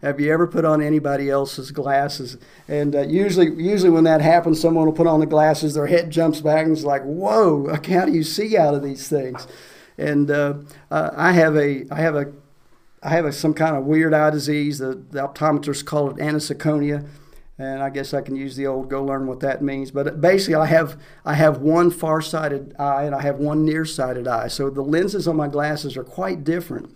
have 0.03 0.21
you 0.21 0.33
ever 0.33 0.47
put 0.47 0.65
on 0.65 0.83
anybody 0.83 1.31
else's 1.31 1.71
glasses? 1.71 2.37
And 2.67 2.97
uh, 2.97 3.03
usually, 3.03 3.51
usually 3.63 3.91
when 3.91 4.05
that 4.05 4.21
happens, 4.21 4.61
someone 4.61 4.87
will 4.87 4.93
put 4.93 5.07
on 5.07 5.21
the 5.21 5.27
glasses, 5.27 5.75
their 5.75 5.87
head 5.87 6.11
jumps 6.11 6.41
back, 6.41 6.65
and 6.65 6.73
it's 6.73 6.85
like, 6.85 7.03
"Whoa! 7.03 7.69
How 7.89 8.07
do 8.07 8.13
you 8.13 8.25
see 8.25 8.57
out 8.57 8.75
of 8.75 8.83
these 8.83 9.09
things?" 9.09 9.47
And 9.97 10.31
uh, 10.31 10.55
uh, 10.91 11.11
I 11.15 11.33
have 11.33 11.57
a, 11.57 11.87
I 11.91 12.01
have 12.01 12.17
a, 12.17 12.33
I 13.03 13.11
have 13.11 13.25
a, 13.25 13.33
some 13.33 13.55
kind 13.55 13.77
of 13.77 13.85
weird 13.85 14.15
eye 14.15 14.31
disease. 14.31 14.79
The, 14.79 14.95
the 14.95 15.21
optometrists 15.21 15.85
call 15.85 16.11
it 16.11 16.17
aniseikonia 16.17 17.07
and 17.59 17.83
I 17.83 17.91
guess 17.91 18.15
I 18.15 18.21
can 18.21 18.37
use 18.37 18.57
the 18.57 18.67
old 18.67 18.89
"go 18.89 19.03
learn 19.05 19.27
what 19.27 19.41
that 19.41 19.63
means." 19.63 19.91
But 19.91 20.21
basically, 20.21 20.55
I 20.55 20.67
have 20.67 20.97
I 21.25 21.35
have 21.35 21.59
one 21.59 21.91
far-sighted 21.91 22.77
eye 22.79 23.05
and 23.05 23.15
I 23.15 23.23
have 23.23 23.39
one 23.39 23.65
near-sighted 23.65 24.29
eye, 24.29 24.49
so 24.49 24.71
the 24.71 24.83
lenses 24.83 25.27
on 25.27 25.37
my 25.37 25.49
glasses 25.49 25.97
are 25.97 26.05
quite 26.05 26.45
different. 26.45 26.95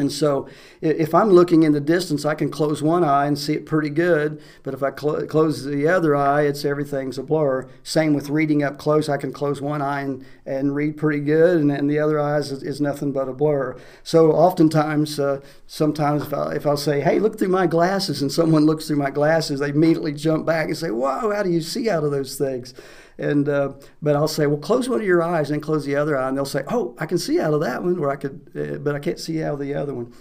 And 0.00 0.12
so, 0.12 0.48
if 0.80 1.12
I'm 1.12 1.30
looking 1.30 1.64
in 1.64 1.72
the 1.72 1.80
distance, 1.80 2.24
I 2.24 2.36
can 2.36 2.52
close 2.52 2.80
one 2.80 3.02
eye 3.02 3.26
and 3.26 3.36
see 3.36 3.54
it 3.54 3.66
pretty 3.66 3.90
good. 3.90 4.40
But 4.62 4.72
if 4.72 4.80
I 4.80 4.94
cl- 4.94 5.26
close 5.26 5.64
the 5.64 5.88
other 5.88 6.14
eye, 6.14 6.42
it's 6.42 6.64
everything's 6.64 7.18
a 7.18 7.24
blur. 7.24 7.68
Same 7.82 8.14
with 8.14 8.30
reading 8.30 8.62
up 8.62 8.78
close. 8.78 9.08
I 9.08 9.16
can 9.16 9.32
close 9.32 9.60
one 9.60 9.82
eye 9.82 10.02
and, 10.02 10.24
and 10.46 10.76
read 10.76 10.98
pretty 10.98 11.18
good, 11.18 11.60
and, 11.60 11.72
and 11.72 11.90
the 11.90 11.98
other 11.98 12.20
eye 12.20 12.38
is, 12.38 12.52
is 12.62 12.80
nothing 12.80 13.10
but 13.10 13.28
a 13.28 13.32
blur. 13.32 13.76
So, 14.04 14.30
oftentimes, 14.30 15.18
uh, 15.18 15.40
sometimes 15.66 16.22
if, 16.22 16.32
I, 16.32 16.52
if 16.52 16.64
I'll 16.64 16.76
say, 16.76 17.00
"Hey, 17.00 17.18
look 17.18 17.36
through 17.36 17.48
my 17.48 17.66
glasses," 17.66 18.22
and 18.22 18.30
someone 18.30 18.66
looks 18.66 18.86
through 18.86 18.98
my 18.98 19.10
glasses, 19.10 19.58
they 19.58 19.70
immediately 19.70 20.12
jump 20.12 20.46
back 20.46 20.68
and 20.68 20.76
say, 20.76 20.92
"Whoa, 20.92 21.32
how 21.34 21.42
do 21.42 21.50
you 21.50 21.60
see 21.60 21.90
out 21.90 22.04
of 22.04 22.12
those 22.12 22.38
things?" 22.38 22.72
And 23.18 23.48
uh, 23.48 23.72
but 24.00 24.14
I'll 24.14 24.28
say, 24.28 24.46
well, 24.46 24.58
close 24.58 24.88
one 24.88 25.00
of 25.00 25.06
your 25.06 25.22
eyes 25.22 25.50
and 25.50 25.60
close 25.60 25.84
the 25.84 25.96
other 25.96 26.16
eye, 26.16 26.28
and 26.28 26.36
they'll 26.36 26.44
say, 26.44 26.62
oh, 26.68 26.94
I 26.98 27.06
can 27.06 27.18
see 27.18 27.40
out 27.40 27.52
of 27.52 27.60
that 27.62 27.82
one, 27.82 27.98
or 27.98 28.10
I 28.10 28.16
could, 28.16 28.50
uh, 28.56 28.78
but 28.78 28.94
I 28.94 29.00
can't 29.00 29.18
see 29.18 29.42
out 29.42 29.54
of 29.54 29.60
the 29.60 29.74
other 29.74 29.92
one. 29.92 30.12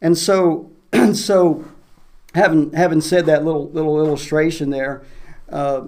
And 0.00 0.18
so, 0.18 0.72
so 1.14 1.64
having 2.34 2.72
having 2.72 3.00
said 3.00 3.26
that 3.26 3.44
little 3.44 3.70
little 3.70 4.04
illustration 4.04 4.70
there, 4.70 5.04
uh, 5.50 5.86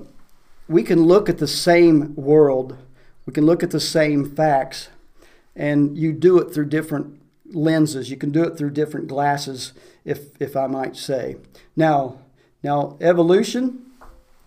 we 0.69 0.85
can 0.85 1.03
look 1.03 1.29
at 1.29 1.39
the 1.39 1.49
same 1.49 2.15
world, 2.15 2.79
we 3.27 3.33
can 3.33 3.45
look 3.45 3.65
at 3.65 3.73
the 3.73 3.81
same 3.81 4.25
facts, 4.25 4.91
and 5.57 5.99
you 5.99 6.13
do 6.13 6.39
it 6.39 6.55
through 6.55 6.67
different 6.67 7.21
lenses. 7.47 8.11
You 8.11 8.17
can 8.17 8.31
do 8.31 8.45
it 8.45 8.57
through 8.57 8.71
different 8.71 9.09
glasses, 9.09 9.73
if 10.05 10.41
if 10.41 10.57
I 10.57 10.69
might 10.69 10.97
say. 10.97 11.37
Now, 11.75 12.19
now 12.63 12.97
evolution, 13.01 13.87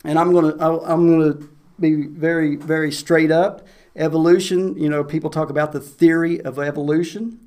and 0.03 0.17
I'm 0.17 0.33
gonna 0.33 0.55
I'm 0.59 1.09
gonna 1.09 1.47
be 1.79 1.93
very 1.95 2.55
very 2.55 2.91
straight 2.91 3.31
up. 3.31 3.65
Evolution, 3.95 4.77
you 4.77 4.89
know, 4.89 5.03
people 5.03 5.29
talk 5.29 5.49
about 5.49 5.71
the 5.71 5.79
theory 5.79 6.39
of 6.41 6.59
evolution. 6.59 7.39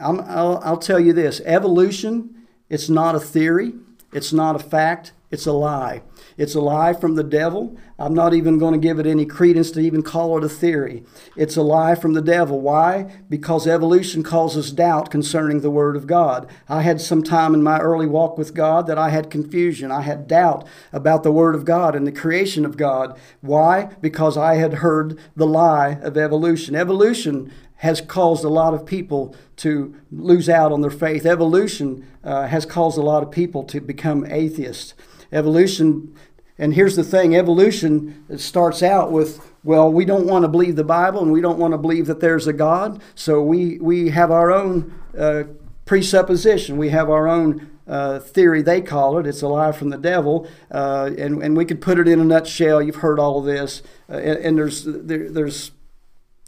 I'm, 0.00 0.20
I'll, 0.20 0.60
I'll 0.64 0.78
tell 0.78 0.98
you 0.98 1.12
this: 1.12 1.40
evolution 1.44 2.36
it's 2.68 2.88
not 2.88 3.14
a 3.14 3.20
theory, 3.20 3.74
it's 4.12 4.32
not 4.32 4.56
a 4.56 4.58
fact, 4.58 5.12
it's 5.28 5.46
a 5.46 5.52
lie. 5.52 6.02
It's 6.36 6.54
a 6.54 6.60
lie 6.60 6.92
from 6.92 7.16
the 7.16 7.24
devil. 7.24 7.76
I'm 7.98 8.14
not 8.14 8.32
even 8.32 8.58
going 8.58 8.74
to 8.74 8.78
give 8.78 9.00
it 9.00 9.06
any 9.06 9.26
credence 9.26 9.72
to 9.72 9.80
even 9.80 10.02
call 10.02 10.38
it 10.38 10.44
a 10.44 10.48
theory. 10.48 11.02
It's 11.34 11.56
a 11.56 11.62
lie 11.62 11.96
from 11.96 12.12
the 12.12 12.22
devil. 12.22 12.60
Why? 12.60 13.12
Because 13.28 13.66
evolution 13.66 14.22
causes 14.22 14.70
doubt 14.70 15.10
concerning 15.10 15.62
the 15.62 15.70
Word 15.70 15.96
of 15.96 16.06
God. 16.06 16.48
I 16.68 16.82
had 16.82 17.00
some 17.00 17.24
time 17.24 17.54
in 17.54 17.62
my 17.62 17.80
early 17.80 18.06
walk 18.06 18.38
with 18.38 18.54
God 18.54 18.86
that 18.86 18.98
I 18.98 19.10
had 19.10 19.30
confusion. 19.30 19.90
I 19.90 20.02
had 20.02 20.28
doubt 20.28 20.66
about 20.92 21.24
the 21.24 21.32
Word 21.32 21.56
of 21.56 21.64
God 21.64 21.96
and 21.96 22.06
the 22.06 22.12
creation 22.12 22.64
of 22.64 22.76
God. 22.76 23.18
Why? 23.40 23.90
Because 24.00 24.36
I 24.36 24.56
had 24.56 24.74
heard 24.74 25.18
the 25.34 25.46
lie 25.46 25.98
of 26.02 26.16
evolution. 26.16 26.76
Evolution 26.76 27.52
has 27.76 28.00
caused 28.00 28.44
a 28.44 28.48
lot 28.48 28.74
of 28.74 28.86
people 28.86 29.34
to 29.56 29.94
lose 30.10 30.48
out 30.48 30.72
on 30.72 30.82
their 30.82 30.90
faith. 30.90 31.26
Evolution 31.26 32.06
uh, 32.22 32.46
has 32.46 32.64
caused 32.64 32.96
a 32.96 33.02
lot 33.02 33.22
of 33.22 33.30
people 33.30 33.64
to 33.64 33.80
become 33.80 34.24
atheists. 34.26 34.94
Evolution, 35.32 36.14
and 36.58 36.74
here's 36.74 36.96
the 36.96 37.04
thing 37.04 37.36
evolution 37.36 38.24
starts 38.38 38.82
out 38.82 39.12
with, 39.12 39.52
well, 39.62 39.92
we 39.92 40.04
don't 40.04 40.26
want 40.26 40.44
to 40.44 40.48
believe 40.48 40.76
the 40.76 40.84
Bible 40.84 41.22
and 41.22 41.32
we 41.32 41.40
don't 41.40 41.58
want 41.58 41.72
to 41.72 41.78
believe 41.78 42.06
that 42.06 42.20
there's 42.20 42.46
a 42.46 42.52
God, 42.52 43.02
so 43.14 43.42
we, 43.42 43.78
we 43.78 44.10
have 44.10 44.30
our 44.30 44.50
own 44.50 44.94
uh, 45.18 45.44
presupposition, 45.84 46.76
we 46.76 46.90
have 46.90 47.10
our 47.10 47.28
own 47.28 47.70
uh, 47.86 48.18
theory, 48.18 48.62
they 48.62 48.80
call 48.80 49.18
it. 49.18 49.26
It's 49.26 49.42
a 49.42 49.48
lie 49.48 49.72
from 49.72 49.90
the 49.90 49.96
devil, 49.96 50.48
uh, 50.72 51.10
and 51.16 51.40
and 51.42 51.56
we 51.56 51.64
could 51.64 51.80
put 51.80 52.00
it 52.00 52.08
in 52.08 52.18
a 52.18 52.24
nutshell. 52.24 52.82
You've 52.82 52.96
heard 52.96 53.20
all 53.20 53.38
of 53.38 53.44
this, 53.44 53.82
uh, 54.10 54.16
and, 54.16 54.38
and, 54.44 54.58
there's 54.58 54.82
there, 54.84 55.30
there's 55.30 55.70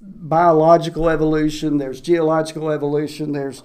biological 0.03 1.09
evolution, 1.09 1.79
there's 1.79 2.01
geological 2.01 2.71
evolution, 2.71 3.33
there's 3.33 3.63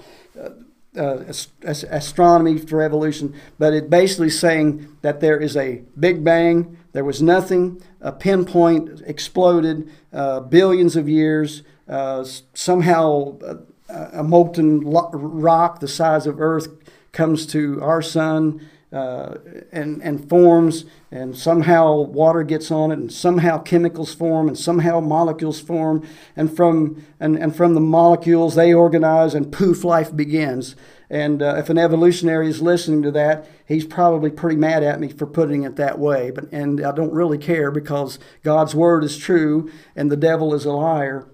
uh, 0.98 1.24
uh, 1.26 1.74
astronomy 1.90 2.58
for 2.58 2.82
evolution, 2.82 3.34
but 3.58 3.74
it's 3.74 3.88
basically 3.88 4.30
saying 4.30 4.96
that 5.02 5.20
there 5.20 5.40
is 5.40 5.58
a 5.58 5.82
big 6.00 6.24
bang, 6.24 6.78
there 6.92 7.04
was 7.04 7.22
nothing, 7.22 7.82
a 8.02 8.12
pinpoint 8.12 9.02
exploded, 9.06 9.90
uh, 10.12 10.40
billions 10.40 10.96
of 10.96 11.10
years, 11.10 11.64
uh, 11.88 12.24
somehow 12.54 13.38
a, 13.42 13.60
uh, 13.90 14.10
a 14.14 14.24
molten 14.24 14.82
rock 14.82 15.80
the 15.80 15.88
size 15.88 16.26
of 16.26 16.40
Earth 16.40 16.68
comes 17.12 17.46
to 17.48 17.82
our 17.82 18.02
sun 18.02 18.62
uh, 18.94 19.38
and, 19.72 20.02
and 20.04 20.30
forms, 20.30 20.86
and 21.12 21.36
somehow 21.36 21.96
water 22.00 22.44
gets 22.44 22.70
on 22.70 22.92
it, 22.92 23.00
and 23.00 23.12
somehow 23.12 23.58
chemicals 23.58 24.14
form, 24.14 24.48
and 24.48 24.58
somehow 24.58 25.00
molecules 25.00 25.60
form, 25.60 26.08
and 26.36 26.56
from, 26.56 27.04
and, 27.20 27.36
and 27.38 27.56
from 27.56 27.74
the 27.74 27.82
molecules 27.82 28.56
they 28.56 28.74
organize, 28.74 29.34
and 29.34 29.52
poof, 29.52 29.84
life 29.84 30.16
begins. 30.16 30.76
And 31.10 31.42
uh, 31.44 31.56
if 31.58 31.70
an 31.70 31.78
evolutionary 31.78 32.48
is 32.48 32.62
listening 32.62 33.04
to 33.04 33.12
that, 33.12 33.48
he's 33.68 33.86
probably 33.86 34.32
pretty 34.32 34.56
mad 34.56 34.82
at 34.82 35.00
me 35.00 35.10
for 35.10 35.28
putting 35.28 35.64
it 35.64 35.76
that 35.76 36.00
way. 36.00 36.32
But 36.32 36.52
and 36.52 36.84
I 36.84 36.92
don't 36.92 37.14
really 37.14 37.38
care 37.38 37.70
because 37.70 38.18
God's 38.42 38.74
word 38.74 39.04
is 39.04 39.18
true 39.18 39.72
and 39.96 40.12
the 40.12 40.18
devil 40.18 40.56
is 40.56 40.66
a 40.66 40.72
liar. 40.72 41.28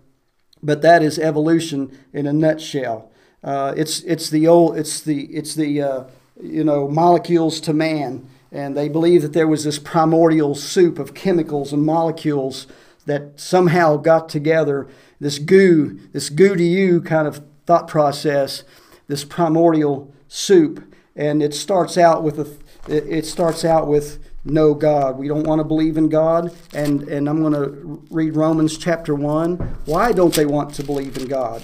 But 0.62 0.82
that 0.82 1.02
is 1.02 1.18
evolution 1.18 1.98
in 2.12 2.26
a 2.28 2.34
nutshell. 2.34 3.10
Uh, 3.42 3.74
it's 3.78 4.02
it's 4.02 4.30
the 4.30 4.48
old 4.48 4.78
it's 4.78 5.00
the 5.00 5.26
it's 5.28 5.56
the 5.56 5.82
uh, 5.82 6.04
you 6.42 6.64
know, 6.64 6.88
molecules 6.88 7.60
to 7.62 7.74
man. 7.74 8.28
And 8.52 8.76
they 8.76 8.90
believe 8.90 9.22
that 9.22 9.34
there 9.34 9.48
was 9.48 9.64
this 9.64 9.78
primordial 9.78 10.56
soup 10.56 10.98
of 10.98 11.14
chemicals 11.14 11.72
and 11.72 11.84
molecules 11.84 12.68
that 13.06 13.40
somehow 13.40 13.98
got 13.98 14.30
together, 14.30 14.88
this 15.20 15.40
goo, 15.40 16.00
this 16.12 16.30
goo 16.30 16.56
to 16.56 16.64
you 16.64 17.02
kind 17.02 17.28
of 17.28 17.44
thought 17.66 17.88
process, 17.88 18.64
this 19.08 19.24
primordial 19.24 20.14
soup. 20.28 20.84
And 21.16 21.44
it 21.44 21.54
starts 21.54 21.98
out 21.98 22.24
with 22.24 22.40
a, 22.40 22.58
it 22.88 23.26
starts 23.26 23.66
out 23.66 23.88
with 23.88 24.20
no 24.46 24.74
God. 24.74 25.18
We 25.18 25.28
don't 25.28 25.46
want 25.46 25.60
to 25.60 25.64
believe 25.64 25.98
in 25.98 26.10
God. 26.10 26.56
And, 26.74 27.04
and 27.04 27.28
I'm 27.30 27.42
going 27.42 27.54
to 27.54 28.02
read 28.10 28.36
Romans 28.36 28.78
chapter 28.78 29.14
1. 29.14 29.58
Why 29.86 30.12
don't 30.12 30.34
they 30.34 30.46
want 30.46 30.74
to 30.76 30.84
believe 30.84 31.18
in 31.18 31.28
God? 31.28 31.64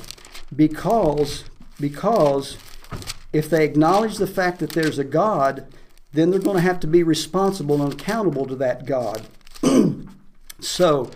Because, 0.56 1.46
because 1.80 2.58
if 3.36 3.50
they 3.50 3.66
acknowledge 3.66 4.16
the 4.18 4.28
fact 4.28 4.60
that 4.60 4.70
there's 4.70 4.98
a 4.98 5.04
God, 5.04 5.68
then 6.14 6.32
they're 6.32 6.40
going 6.40 6.56
to 6.56 6.62
have 6.62 6.80
to 6.80 6.88
be 6.88 7.04
responsible 7.04 7.84
and 7.84 7.92
accountable 7.92 8.46
to 8.46 8.56
that 8.56 8.86
God. 8.86 9.28
so, 10.62 11.12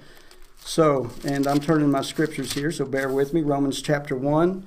so, 0.57 1.11
and 1.23 1.47
I'm 1.47 1.61
turning 1.61 1.89
my 1.89 2.01
scriptures 2.01 2.51
here, 2.51 2.73
so 2.73 2.83
bear 2.83 3.07
with 3.07 3.33
me. 3.33 3.41
Romans 3.41 3.81
chapter 3.81 4.17
1. 4.17 4.65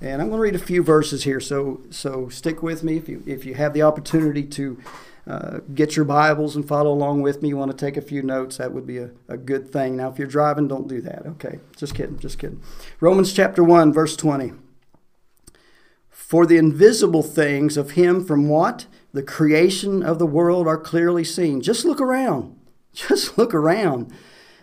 And 0.00 0.22
I'm 0.22 0.28
going 0.28 0.38
to 0.38 0.42
read 0.42 0.54
a 0.54 0.64
few 0.64 0.82
verses 0.82 1.24
here, 1.24 1.38
so 1.38 1.80
so 1.90 2.28
stick 2.28 2.60
with 2.60 2.82
me 2.82 2.96
if 2.96 3.08
you 3.08 3.22
if 3.24 3.44
you 3.44 3.54
have 3.54 3.72
the 3.72 3.82
opportunity 3.82 4.42
to 4.42 4.82
uh, 5.28 5.58
get 5.72 5.94
your 5.94 6.04
Bibles 6.04 6.56
and 6.56 6.66
follow 6.66 6.92
along 6.92 7.22
with 7.22 7.40
me. 7.40 7.50
You 7.50 7.56
want 7.56 7.70
to 7.70 7.76
take 7.76 7.96
a 7.96 8.02
few 8.02 8.20
notes, 8.20 8.56
that 8.56 8.72
would 8.72 8.84
be 8.84 8.98
a, 8.98 9.10
a 9.28 9.36
good 9.36 9.70
thing. 9.72 9.96
Now, 9.96 10.10
if 10.10 10.18
you're 10.18 10.26
driving, 10.26 10.66
don't 10.66 10.88
do 10.88 11.00
that. 11.02 11.24
Okay, 11.26 11.60
just 11.76 11.94
kidding, 11.94 12.18
just 12.18 12.40
kidding. 12.40 12.60
Romans 12.98 13.32
chapter 13.32 13.62
1, 13.62 13.92
verse 13.92 14.16
20. 14.16 14.54
For 16.32 16.46
the 16.46 16.56
invisible 16.56 17.22
things 17.22 17.76
of 17.76 17.90
him 17.90 18.24
from 18.24 18.48
what? 18.48 18.86
The 19.12 19.22
creation 19.22 20.02
of 20.02 20.18
the 20.18 20.24
world 20.24 20.66
are 20.66 20.78
clearly 20.78 21.24
seen. 21.24 21.60
Just 21.60 21.84
look 21.84 22.00
around. 22.00 22.58
Just 22.94 23.36
look 23.36 23.52
around. 23.52 24.10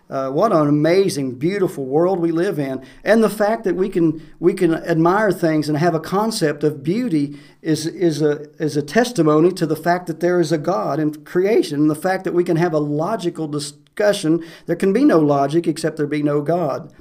Uh, 0.10 0.32
what 0.32 0.52
an 0.52 0.68
amazing, 0.68 1.36
beautiful 1.36 1.86
world 1.86 2.20
we 2.20 2.32
live 2.32 2.58
in, 2.58 2.84
and 3.04 3.24
the 3.24 3.30
fact 3.30 3.66
that 3.66 3.76
we 3.76 3.88
can 3.88 4.20
we 4.40 4.56
can 4.56 4.74
admire 4.74 5.32
things 5.32 5.70
and 5.70 5.78
have 5.78 5.94
a 5.94 6.00
concept 6.00 6.64
of 6.64 6.82
beauty 6.82 7.38
is 7.62 7.86
is 7.86 8.20
a 8.20 8.50
is 8.60 8.76
a 8.76 8.82
testimony 8.82 9.52
to 9.52 9.68
the 9.68 9.76
fact 9.76 10.08
that 10.08 10.22
there 10.22 10.40
is 10.40 10.52
a 10.52 10.58
God 10.58 11.00
in 11.00 11.24
creation, 11.24 11.82
and 11.82 11.90
the 11.92 11.94
fact 11.94 12.24
that 12.24 12.34
we 12.34 12.44
can 12.44 12.58
have 12.58 12.74
a 12.74 12.80
logical 12.80 13.48
discussion. 13.48 14.44
There 14.66 14.76
can 14.76 14.92
be 14.92 15.06
no 15.06 15.20
logic 15.20 15.68
except 15.68 15.98
there 15.98 16.08
be 16.08 16.24
no 16.24 16.42
God. 16.42 16.92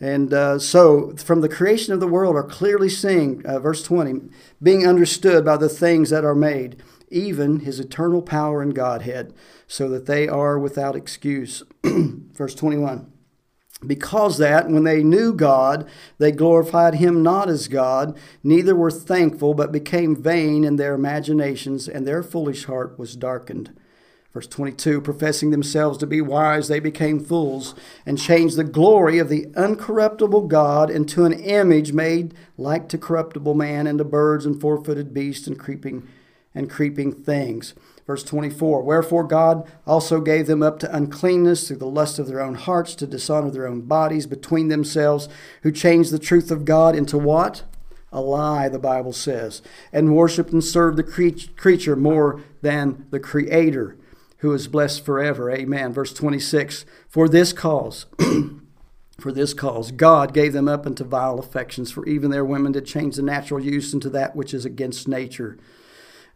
And 0.00 0.32
uh, 0.32 0.58
so, 0.60 1.14
from 1.16 1.40
the 1.40 1.48
creation 1.48 1.92
of 1.92 2.00
the 2.00 2.06
world 2.06 2.36
are 2.36 2.44
clearly 2.44 2.88
seen, 2.88 3.42
uh, 3.44 3.58
verse 3.58 3.82
20, 3.82 4.28
being 4.62 4.86
understood 4.86 5.44
by 5.44 5.56
the 5.56 5.68
things 5.68 6.10
that 6.10 6.24
are 6.24 6.36
made, 6.36 6.80
even 7.10 7.60
his 7.60 7.80
eternal 7.80 8.22
power 8.22 8.62
and 8.62 8.74
Godhead, 8.74 9.34
so 9.66 9.88
that 9.88 10.06
they 10.06 10.28
are 10.28 10.58
without 10.58 10.94
excuse. 10.94 11.64
verse 11.84 12.54
21. 12.54 13.12
Because 13.86 14.38
that, 14.38 14.68
when 14.68 14.84
they 14.84 15.02
knew 15.02 15.32
God, 15.32 15.88
they 16.18 16.32
glorified 16.32 16.94
him 16.96 17.22
not 17.22 17.48
as 17.48 17.68
God, 17.68 18.18
neither 18.42 18.74
were 18.74 18.90
thankful, 18.90 19.54
but 19.54 19.70
became 19.70 20.20
vain 20.20 20.64
in 20.64 20.76
their 20.76 20.94
imaginations, 20.94 21.88
and 21.88 22.06
their 22.06 22.22
foolish 22.22 22.64
heart 22.64 22.98
was 22.98 23.16
darkened. 23.16 23.76
Verse 24.32 24.46
22 24.46 25.00
Professing 25.00 25.50
themselves 25.50 25.98
to 25.98 26.06
be 26.06 26.20
wise, 26.20 26.68
they 26.68 26.80
became 26.80 27.18
fools 27.18 27.74
and 28.04 28.18
changed 28.18 28.56
the 28.56 28.64
glory 28.64 29.18
of 29.18 29.28
the 29.28 29.46
uncorruptible 29.56 30.48
God 30.48 30.90
into 30.90 31.24
an 31.24 31.32
image 31.32 31.92
made 31.92 32.34
like 32.56 32.88
to 32.90 32.98
corruptible 32.98 33.54
man 33.54 33.86
and 33.86 33.98
to 33.98 34.04
birds 34.04 34.44
and 34.44 34.60
four 34.60 34.82
footed 34.82 35.14
beasts 35.14 35.46
and 35.46 35.58
creeping 35.58 36.06
and 36.54 36.68
creeping 36.68 37.12
things. 37.12 37.74
Verse 38.06 38.22
24 38.22 38.82
Wherefore 38.82 39.24
God 39.24 39.70
also 39.86 40.20
gave 40.20 40.46
them 40.46 40.62
up 40.62 40.78
to 40.80 40.94
uncleanness 40.94 41.68
through 41.68 41.78
the 41.78 41.86
lust 41.86 42.18
of 42.18 42.26
their 42.26 42.40
own 42.40 42.54
hearts 42.54 42.94
to 42.96 43.06
dishonor 43.06 43.50
their 43.50 43.66
own 43.66 43.82
bodies 43.82 44.26
between 44.26 44.68
themselves, 44.68 45.28
who 45.62 45.72
changed 45.72 46.10
the 46.10 46.18
truth 46.18 46.50
of 46.50 46.64
God 46.64 46.94
into 46.94 47.16
what? 47.16 47.62
A 48.10 48.20
lie, 48.20 48.68
the 48.68 48.78
Bible 48.78 49.12
says, 49.12 49.60
and 49.92 50.16
worshiped 50.16 50.50
and 50.50 50.64
served 50.64 50.96
the 50.96 51.44
creature 51.56 51.96
more 51.96 52.40
than 52.62 53.06
the 53.10 53.20
Creator 53.20 53.96
who 54.38 54.52
is 54.52 54.68
blessed 54.68 55.04
forever. 55.04 55.50
Amen. 55.50 55.92
Verse 55.92 56.12
26 56.12 56.84
For 57.08 57.28
this 57.28 57.52
cause, 57.52 58.06
for 59.20 59.32
this 59.32 59.54
cause, 59.54 59.90
God 59.90 60.32
gave 60.32 60.52
them 60.52 60.68
up 60.68 60.86
into 60.86 61.04
vile 61.04 61.38
affections, 61.38 61.90
for 61.90 62.06
even 62.06 62.30
their 62.30 62.44
women 62.44 62.72
did 62.72 62.86
change 62.86 63.16
the 63.16 63.22
natural 63.22 63.60
use 63.60 63.92
into 63.92 64.10
that 64.10 64.36
which 64.36 64.54
is 64.54 64.64
against 64.64 65.08
nature. 65.08 65.58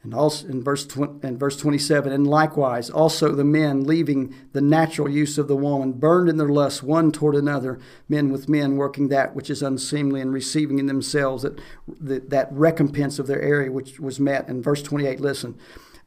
And 0.02 0.12
also 0.14 0.48
in 0.48 0.64
verse, 0.64 0.84
tw- 0.84 1.22
in 1.22 1.38
verse 1.38 1.56
27, 1.56 2.12
and 2.12 2.26
likewise 2.26 2.90
also 2.90 3.36
the 3.36 3.44
men, 3.44 3.84
leaving 3.84 4.34
the 4.52 4.60
natural 4.60 5.08
use 5.08 5.38
of 5.38 5.46
the 5.46 5.54
woman, 5.54 5.92
burned 5.92 6.28
in 6.28 6.38
their 6.38 6.48
lust 6.48 6.82
one 6.82 7.12
toward 7.12 7.36
another, 7.36 7.78
men 8.08 8.32
with 8.32 8.48
men 8.48 8.76
working 8.76 9.08
that 9.08 9.36
which 9.36 9.48
is 9.48 9.62
unseemly 9.62 10.20
and 10.20 10.32
receiving 10.32 10.80
in 10.80 10.86
themselves 10.86 11.44
that, 11.44 11.60
that, 11.86 12.30
that 12.30 12.52
recompense 12.52 13.20
of 13.20 13.28
their 13.28 13.40
area 13.40 13.70
which 13.70 14.00
was 14.00 14.18
met. 14.18 14.48
In 14.48 14.60
verse 14.60 14.82
28, 14.82 15.20
listen. 15.20 15.56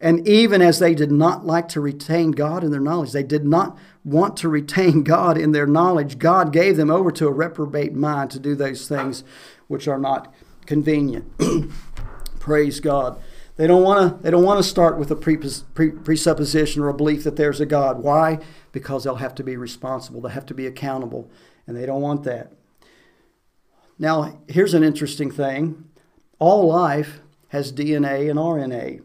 And 0.05 0.27
even 0.27 0.61
as 0.61 0.77
they 0.77 0.93
did 0.93 1.11
not 1.11 1.47
like 1.47 1.67
to 1.69 1.81
retain 1.81 2.29
God 2.29 2.63
in 2.63 2.69
their 2.69 2.79
knowledge, 2.79 3.11
they 3.11 3.23
did 3.23 3.43
not 3.43 3.75
want 4.03 4.37
to 4.37 4.47
retain 4.47 5.01
God 5.03 5.35
in 5.35 5.51
their 5.51 5.65
knowledge, 5.65 6.19
God 6.19 6.53
gave 6.53 6.77
them 6.77 6.91
over 6.91 7.09
to 7.13 7.25
a 7.25 7.31
reprobate 7.31 7.95
mind 7.95 8.29
to 8.31 8.39
do 8.39 8.53
those 8.53 8.87
things 8.87 9.23
which 9.67 9.87
are 9.87 9.97
not 9.97 10.31
convenient. 10.67 11.25
Praise 12.39 12.79
God. 12.79 13.19
They 13.55 13.65
don't 13.65 13.81
want 13.81 14.17
to. 14.17 14.23
They 14.23 14.29
don't 14.29 14.43
want 14.43 14.59
to 14.59 14.69
start 14.69 14.99
with 14.99 15.09
a 15.09 15.15
presupposition 15.15 16.83
or 16.83 16.89
a 16.89 16.93
belief 16.93 17.23
that 17.23 17.35
there's 17.35 17.59
a 17.59 17.65
God. 17.65 18.03
Why? 18.03 18.37
Because 18.73 19.05
they'll 19.05 19.15
have 19.15 19.33
to 19.35 19.43
be 19.43 19.57
responsible. 19.57 20.21
They 20.21 20.29
have 20.29 20.45
to 20.47 20.53
be 20.53 20.67
accountable, 20.67 21.31
and 21.65 21.75
they 21.75 21.87
don't 21.87 22.01
want 22.01 22.23
that. 22.25 22.51
Now, 23.97 24.39
here's 24.47 24.75
an 24.75 24.83
interesting 24.83 25.31
thing. 25.31 25.85
All 26.37 26.67
life 26.67 27.21
has 27.47 27.73
DNA 27.73 28.29
and 28.29 28.37
RNA. 28.37 29.01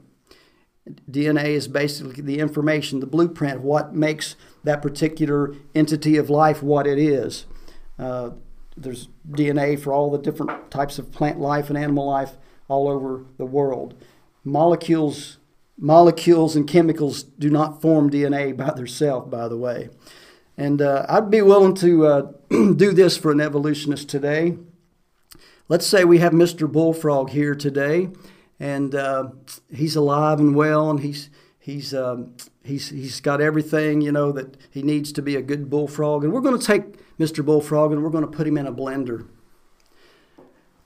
DNA 1.11 1.47
is 1.47 1.69
basically 1.69 2.23
the 2.23 2.39
information, 2.39 3.01
the 3.01 3.07
blueprint 3.07 3.61
what 3.61 3.95
makes 3.95 4.37
that 4.65 4.83
particular 4.83 5.55
entity 5.75 6.17
of 6.17 6.31
life 6.31 6.63
what 6.63 6.87
it 6.87 6.99
is. 6.99 7.47
Uh, 7.99 8.31
there's 8.77 9.09
DNA 9.29 9.79
for 9.79 9.93
all 9.93 10.11
the 10.11 10.19
different 10.19 10.71
types 10.71 10.99
of 10.99 11.13
plant 11.13 11.39
life 11.39 11.69
and 11.69 11.79
animal 11.79 12.07
life 12.07 12.37
all 12.69 12.89
over 12.89 13.27
the 13.37 13.45
world 13.45 13.95
molecules 14.45 15.39
molecules 15.79 16.57
and 16.57 16.69
chemicals 16.69 17.23
do 17.23 17.49
not 17.49 17.81
form 17.81 18.11
DNA 18.11 18.55
by 18.55 18.71
themselves, 18.71 19.31
by 19.31 19.49
the 19.49 19.57
way. 19.57 19.89
And 20.59 20.83
uh, 20.83 21.07
I'd 21.09 21.31
be 21.31 21.41
willing 21.41 21.75
to 21.77 22.07
uh, 22.07 22.33
do 22.51 22.93
this 22.93 23.17
for 23.17 23.33
an 23.33 23.41
evolutionist 23.41 24.07
today. 24.07 24.59
Let's 25.69 25.87
say 25.87 26.05
we 26.05 26.19
have 26.19 26.33
Mr. 26.35 26.71
Bullfrog 26.71 27.31
here 27.31 27.55
today, 27.55 28.11
and 28.61 28.95
uh, 28.95 29.31
he's 29.75 29.97
alive 29.97 30.39
and 30.39 30.55
well, 30.55 30.91
and 30.91 31.01
he's 31.01 31.31
he's 31.59 31.95
um, 31.95 32.37
he's 32.63 32.91
he's 32.91 33.21
got 33.21 33.41
everything 33.41 34.03
you 34.03 34.13
know 34.13 34.31
that 34.33 34.57
he 34.71 34.83
needs 34.83 35.11
to 35.13 35.23
be 35.23 35.35
a 35.35 35.43
good 35.43 35.71
bullfrog. 35.71 36.23
And 36.23 36.33
we're 36.33 36.43
going 36.43 36.59
to 36.59 36.65
take 36.65 37.19
Mr. 37.19 37.45
Bullfrog 37.45 37.91
and 37.93 38.03
we're 38.03 38.11
going 38.11 38.25
to 38.25 38.31
put 38.31 38.47
him 38.47 38.57
in 38.59 38.67
a 38.67 38.73
blender 38.73 39.27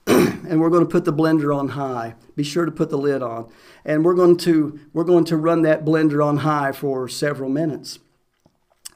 and 0.07 0.59
we're 0.61 0.69
going 0.69 0.83
to 0.85 0.89
put 0.89 1.05
the 1.05 1.13
blender 1.13 1.55
on 1.55 1.69
high. 1.69 2.15
Be 2.35 2.43
sure 2.43 2.65
to 2.65 2.71
put 2.71 2.89
the 2.89 2.97
lid 2.97 3.21
on. 3.21 3.49
And 3.83 4.05
we're 4.05 4.13
going 4.13 4.37
to 4.37 4.79
we're 4.93 5.03
going 5.03 5.25
to 5.25 5.37
run 5.37 5.63
that 5.63 5.83
blender 5.83 6.25
on 6.25 6.37
high 6.37 6.71
for 6.71 7.07
several 7.07 7.49
minutes. 7.49 7.99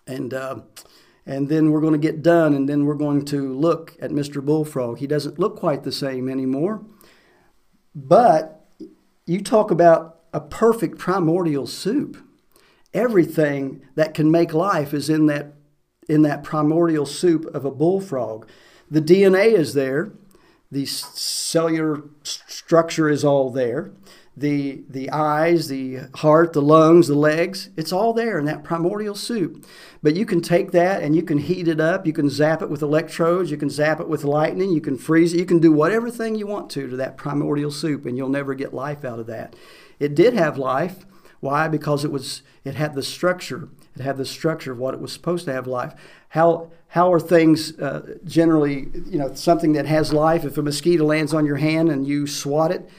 And 0.08 0.34
uh, 0.34 0.62
and 1.26 1.50
then 1.50 1.72
we're 1.72 1.82
going 1.82 1.94
to 1.94 2.00
get 2.00 2.24
done 2.24 2.54
and 2.54 2.68
then 2.68 2.86
we're 2.86 2.96
going 2.96 3.26
to 3.26 3.54
look 3.54 3.96
at 4.02 4.12
Mr. 4.12 4.44
Bullfrog. 4.44 5.00
He 5.00 5.08
doesn't 5.08 5.38
look 5.38 5.58
quite 5.58 5.84
the 5.84 5.92
same 5.92 6.30
anymore. 6.30 6.84
But 7.96 8.59
you 9.30 9.42
talk 9.42 9.72
about 9.72 10.20
a 10.34 10.42
perfect 10.42 10.98
primordial 10.98 11.68
soup. 11.68 12.18
Everything 12.94 13.82
that 13.96 14.14
can 14.14 14.32
make 14.32 14.54
life 14.54 14.94
is 14.94 15.10
in 15.10 15.28
that 15.28 15.54
in 16.08 16.24
that 16.24 16.44
primordial 16.44 17.06
soup 17.06 17.46
of 17.54 17.64
a 17.64 17.72
bullfrog. 17.72 18.48
The 18.90 19.02
DNA 19.02 19.54
is 19.54 19.76
there 19.76 20.12
the 20.72 20.86
cellular 20.86 22.04
structure 22.24 23.10
is 23.10 23.24
all 23.24 23.50
there. 23.50 23.92
The, 24.40 24.84
the 24.88 25.10
eyes, 25.10 25.68
the 25.68 26.08
heart, 26.16 26.54
the 26.54 26.62
lungs, 26.62 27.08
the 27.10 27.16
legs, 27.16 27.70
it's 27.76 27.92
all 27.92 28.14
there 28.14 28.40
in 28.40 28.46
that 28.46 28.64
primordial 28.64 29.16
soup. 29.16 29.66
But 30.02 30.16
you 30.16 30.26
can 30.26 30.40
take 30.40 30.72
that 30.72 31.04
and 31.04 31.14
you 31.14 31.24
can 31.24 31.40
heat 31.40 31.68
it 31.68 31.82
up. 31.82 32.08
You 32.08 32.14
can 32.14 32.30
zap 32.30 32.62
it 32.62 32.70
with 32.70 32.82
electrodes. 32.82 33.52
You 33.52 33.58
can 33.58 33.70
zap 33.70 34.00
it 34.00 34.08
with 34.08 34.24
lightning. 34.24 34.72
You 34.72 34.80
can 34.80 34.98
freeze 34.98 35.34
it. 35.34 35.40
You 35.40 35.46
can 35.46 35.60
do 35.60 35.74
whatever 35.74 36.10
thing 36.10 36.36
you 36.36 36.48
want 36.48 36.70
to 36.72 36.88
to 36.88 36.96
that 36.96 37.18
primordial 37.18 37.70
soup, 37.70 38.06
and 38.06 38.16
you'll 38.16 38.30
never 38.30 38.54
get 38.54 38.74
life 38.74 39.04
out 39.04 39.20
of 39.20 39.28
that. 39.28 39.58
It 40.00 40.16
did 40.16 40.34
have 40.36 40.58
life. 40.58 41.06
Why? 41.42 41.68
Because 41.68 42.06
it 42.06 42.12
was 42.12 42.42
it 42.64 42.76
had 42.76 42.96
the 42.96 43.04
structure. 43.04 43.68
It 43.96 44.02
had 44.02 44.16
the 44.16 44.26
structure 44.26 44.72
of 44.72 44.78
what 44.78 44.94
it 44.94 45.02
was 45.02 45.12
supposed 45.12 45.46
to 45.46 45.54
have 45.54 45.68
life. 45.68 45.94
How 46.30 46.72
how 46.90 47.12
are 47.12 47.20
things 47.20 47.78
uh, 47.80 48.18
generally, 48.24 48.88
you 49.06 49.20
know, 49.20 49.34
something 49.34 49.74
that 49.74 49.86
has 49.86 50.14
life? 50.14 50.46
If 50.46 50.58
a 50.58 50.62
mosquito 50.62 51.04
lands 51.04 51.34
on 51.34 51.46
your 51.46 51.58
hand 51.58 51.90
and 51.90 52.08
you 52.08 52.26
swat 52.26 52.72
it 52.72 52.90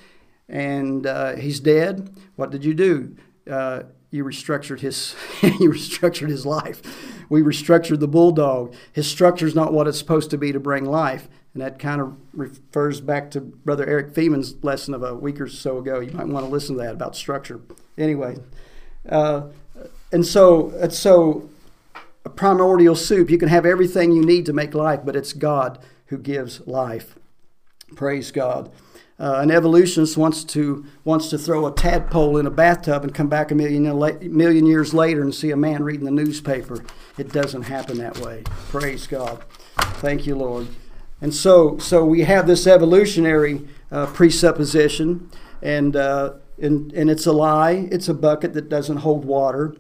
and 0.51 1.07
uh, 1.07 1.37
he's 1.37 1.61
dead, 1.61 2.15
what 2.37 2.51
did 2.51 2.65
you 2.65 2.75
do? 2.75 3.17
Uh, 3.51 3.85
you 4.11 4.25
restructured 4.25 4.81
his 4.81 5.15
you 5.43 5.71
restructured 5.71 6.29
his 6.29 6.45
life. 6.45 6.83
We 7.29 7.43
restructured 7.43 8.01
the 8.01 8.09
bulldog. 8.09 8.75
His 8.93 9.07
structure 9.07 9.47
is 9.47 9.55
not 9.55 9.73
what 9.73 9.87
it's 9.87 9.99
supposed 9.99 10.31
to 10.31 10.39
be 10.39 10.53
to 10.53 10.59
bring 10.59 10.85
life. 10.85 11.29
And 11.55 11.63
that 11.63 11.79
kind 11.79 12.01
of 12.01 12.17
refers 12.33 13.01
back 13.01 13.31
to 13.33 13.41
Brother 13.41 13.87
Eric 13.87 14.13
Feeman's 14.13 14.63
lesson 14.63 14.95
of 14.95 15.03
a 15.03 15.15
week 15.15 15.41
or 15.41 15.49
so 15.49 15.79
ago. 15.79 16.01
You 16.01 16.13
might 16.13 16.27
want 16.27 16.45
to 16.45 16.51
listen 16.51 16.77
to 16.77 16.83
that 16.83 16.95
about 16.95 17.15
structure. 17.15 17.61
Anyway, 17.97 18.37
uh, 19.09 19.43
and 20.13 20.27
so 20.27 20.89
so 20.91 21.49
a 22.25 22.31
primordial 22.31 22.97
soup. 22.97 23.31
You 23.31 23.39
can 23.39 23.49
have 23.49 23.65
everything 23.65 24.13
you 24.13 24.25
need 24.25 24.47
to 24.47 24.53
make 24.53 24.75
life, 24.75 25.01
but 25.05 25.17
it's 25.17 25.33
God 25.33 25.79
who 26.07 26.19
gives 26.19 26.67
life. 26.67 27.15
Praise 27.95 28.31
God. 28.31 28.71
Uh, 29.21 29.41
an 29.41 29.51
evolutionist 29.51 30.17
wants 30.17 30.43
to 30.45 30.83
wants 31.05 31.29
to 31.29 31.37
throw 31.37 31.67
a 31.67 31.75
tadpole 31.75 32.39
in 32.39 32.47
a 32.47 32.51
bathtub 32.51 33.05
and 33.05 33.15
come 33.15 33.29
back 33.29 33.51
a 33.51 33.55
million 33.55 33.83
million 34.35 34.65
years 34.65 34.95
later 34.95 35.21
and 35.21 35.35
see 35.35 35.51
a 35.51 35.57
man 35.57 35.83
reading 35.83 36.07
the 36.07 36.11
newspaper. 36.11 36.83
It 37.19 37.31
doesn't 37.31 37.63
happen 37.63 37.99
that 37.99 38.19
way. 38.19 38.45
Praise 38.71 39.07
God. 39.07 39.45
Thank 39.77 40.27
you, 40.27 40.37
Lord. 40.37 40.69
And 41.21 41.35
so 41.35 41.77
so 41.77 42.03
we 42.03 42.23
have 42.23 42.47
this 42.47 42.67
evolutionary 42.67 43.69
uh, 43.93 44.07
presupposition, 44.07 45.31
and, 45.61 45.97
uh, 45.97 46.35
and 46.59 46.91
and 46.93 47.11
it's 47.11 47.27
a 47.27 47.33
lie. 47.33 47.89
It's 47.91 48.09
a 48.09 48.15
bucket 48.15 48.55
that 48.55 48.71
doesn't 48.71 48.99
hold 48.99 49.27
water. 49.27 49.77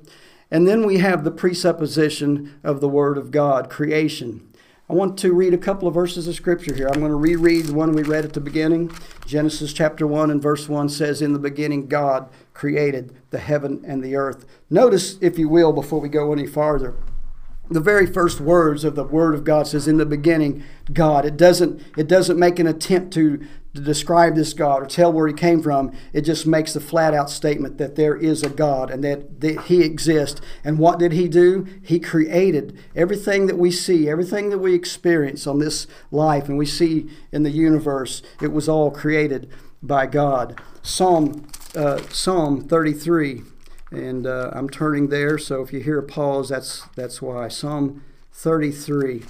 And 0.50 0.66
then 0.66 0.84
we 0.84 0.98
have 0.98 1.24
the 1.24 1.30
presupposition 1.30 2.58
of 2.62 2.80
the 2.80 2.88
Word 2.88 3.16
of 3.16 3.30
God, 3.30 3.70
creation. 3.70 4.49
I 4.90 4.92
want 4.92 5.16
to 5.18 5.32
read 5.32 5.54
a 5.54 5.58
couple 5.58 5.86
of 5.86 5.94
verses 5.94 6.26
of 6.26 6.34
Scripture 6.34 6.74
here. 6.74 6.88
I'm 6.88 6.98
going 6.98 7.12
to 7.12 7.16
reread 7.16 7.66
the 7.66 7.74
one 7.74 7.92
we 7.92 8.02
read 8.02 8.24
at 8.24 8.32
the 8.32 8.40
beginning. 8.40 8.90
Genesis 9.24 9.72
chapter 9.72 10.04
1 10.04 10.32
and 10.32 10.42
verse 10.42 10.68
1 10.68 10.88
says, 10.88 11.22
In 11.22 11.32
the 11.32 11.38
beginning, 11.38 11.86
God 11.86 12.28
created 12.54 13.14
the 13.30 13.38
heaven 13.38 13.84
and 13.86 14.02
the 14.02 14.16
earth. 14.16 14.44
Notice, 14.68 15.16
if 15.20 15.38
you 15.38 15.48
will, 15.48 15.72
before 15.72 16.00
we 16.00 16.08
go 16.08 16.32
any 16.32 16.44
farther, 16.44 16.96
the 17.70 17.78
very 17.78 18.04
first 18.04 18.40
words 18.40 18.82
of 18.82 18.96
the 18.96 19.04
word 19.04 19.32
of 19.32 19.44
god 19.44 19.64
says 19.64 19.86
in 19.86 19.96
the 19.96 20.04
beginning 20.04 20.64
god 20.92 21.24
it 21.24 21.36
doesn't 21.36 21.80
it 21.96 22.08
doesn't 22.08 22.36
make 22.36 22.58
an 22.58 22.66
attempt 22.66 23.12
to 23.12 23.46
to 23.74 23.80
describe 23.80 24.34
this 24.34 24.52
God 24.52 24.82
or 24.82 24.86
tell 24.86 25.12
where 25.12 25.28
he 25.28 25.34
came 25.34 25.62
from. 25.62 25.92
It 26.12 26.22
just 26.22 26.46
makes 26.46 26.72
the 26.72 26.80
flat 26.80 27.14
out 27.14 27.30
statement 27.30 27.78
that 27.78 27.94
there 27.94 28.16
is 28.16 28.42
a 28.42 28.48
God 28.48 28.90
and 28.90 29.04
that, 29.04 29.40
that 29.40 29.62
he 29.62 29.82
exists. 29.82 30.40
And 30.64 30.78
what 30.78 30.98
did 30.98 31.12
he 31.12 31.28
do? 31.28 31.66
He 31.82 32.00
created 32.00 32.76
everything 32.96 33.46
that 33.46 33.58
we 33.58 33.70
see, 33.70 34.08
everything 34.08 34.50
that 34.50 34.58
we 34.58 34.74
experience 34.74 35.46
on 35.46 35.60
this 35.60 35.86
life 36.10 36.48
and 36.48 36.58
we 36.58 36.66
see 36.66 37.08
in 37.30 37.44
the 37.44 37.50
universe. 37.50 38.22
It 38.42 38.52
was 38.52 38.68
all 38.68 38.90
created 38.90 39.48
by 39.82 40.06
God. 40.06 40.60
Psalm, 40.82 41.46
uh, 41.76 42.02
Psalm 42.10 42.62
33. 42.62 43.42
And 43.92 44.26
uh, 44.26 44.50
I'm 44.52 44.68
turning 44.68 45.08
there, 45.08 45.36
so 45.36 45.62
if 45.62 45.72
you 45.72 45.80
hear 45.80 45.98
a 45.98 46.02
pause, 46.02 46.48
that's, 46.48 46.86
that's 46.94 47.20
why. 47.20 47.48
Psalm 47.48 48.04
33. 48.32 49.22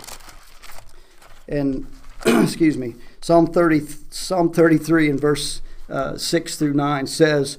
And, 1.49 1.87
excuse 2.27 2.77
me. 2.77 2.95
Psalm 3.21 3.47
30, 3.47 3.81
Psalm 4.11 4.51
33 4.53 5.11
and 5.11 5.21
verse 5.21 5.61
uh, 5.91 6.17
6 6.17 6.57
through 6.57 6.73
9 6.73 7.07
says, 7.07 7.59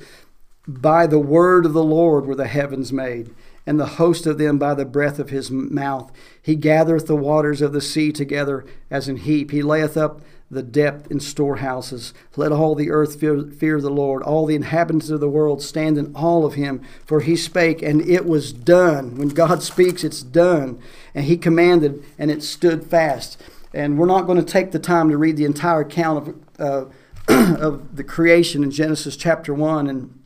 By 0.68 1.06
the 1.06 1.20
word 1.20 1.66
of 1.66 1.74
the 1.74 1.84
Lord 1.84 2.26
were 2.26 2.36
the 2.36 2.48
heavens 2.48 2.92
made, 2.92 3.30
and 3.68 3.80
the 3.80 3.86
host 3.86 4.26
of 4.26 4.40
them 4.40 4.58
by 4.58 4.74
the 4.74 4.86
breath 4.86 5.20
of 5.20 5.30
his 5.30 5.52
mouth. 5.52 6.12
He 6.42 6.56
gathereth 6.56 7.06
the 7.06 7.16
waters 7.16 7.62
of 7.62 7.74
the 7.74 7.82
sea 7.82 8.12
together 8.12 8.66
as 8.90 9.08
an 9.08 9.18
heap. 9.18 9.52
He 9.52 9.62
layeth 9.62 9.96
up 9.96 10.22
the 10.50 10.64
depth 10.64 11.10
in 11.12 11.20
storehouses. 11.20 12.14
Let 12.36 12.52
all 12.52 12.74
the 12.74 12.90
earth 12.90 13.20
fear, 13.20 13.44
fear, 13.44 13.80
the 13.80 13.90
Lord. 13.90 14.24
All 14.24 14.46
the 14.46 14.56
inhabitants 14.56 15.10
of 15.10 15.20
the 15.20 15.30
world 15.30 15.62
stand 15.62 15.98
in 15.98 16.14
awe 16.16 16.44
of 16.44 16.56
him. 16.56 16.82
For 17.06 17.22
he 17.22 17.38
spake, 17.38 17.82
and 17.84 18.02
it 18.02 18.26
was 18.26 18.52
done. 18.52 19.16
When 19.16 19.30
God 19.30 19.62
speaks, 19.64 20.04
it's 20.04 20.24
done. 20.24 20.82
And 21.14 21.26
he 21.26 21.38
commanded, 21.38 22.04
and 22.18 22.32
it 22.32 22.44
stood 22.44 22.84
fast. 22.86 23.42
And 23.74 23.98
we're 23.98 24.06
not 24.06 24.26
going 24.26 24.38
to 24.38 24.44
take 24.44 24.72
the 24.72 24.80
time 24.80 25.10
to 25.10 25.18
read 25.18 25.38
the 25.38 25.46
entire 25.46 25.82
account 25.82 26.28
of, 26.58 26.92
uh, 27.28 27.56
of 27.58 27.96
the 27.96 28.04
creation 28.04 28.64
in 28.64 28.72
Genesis 28.72 29.16
chapter 29.16 29.54
1 29.54 29.88
and 29.88 30.20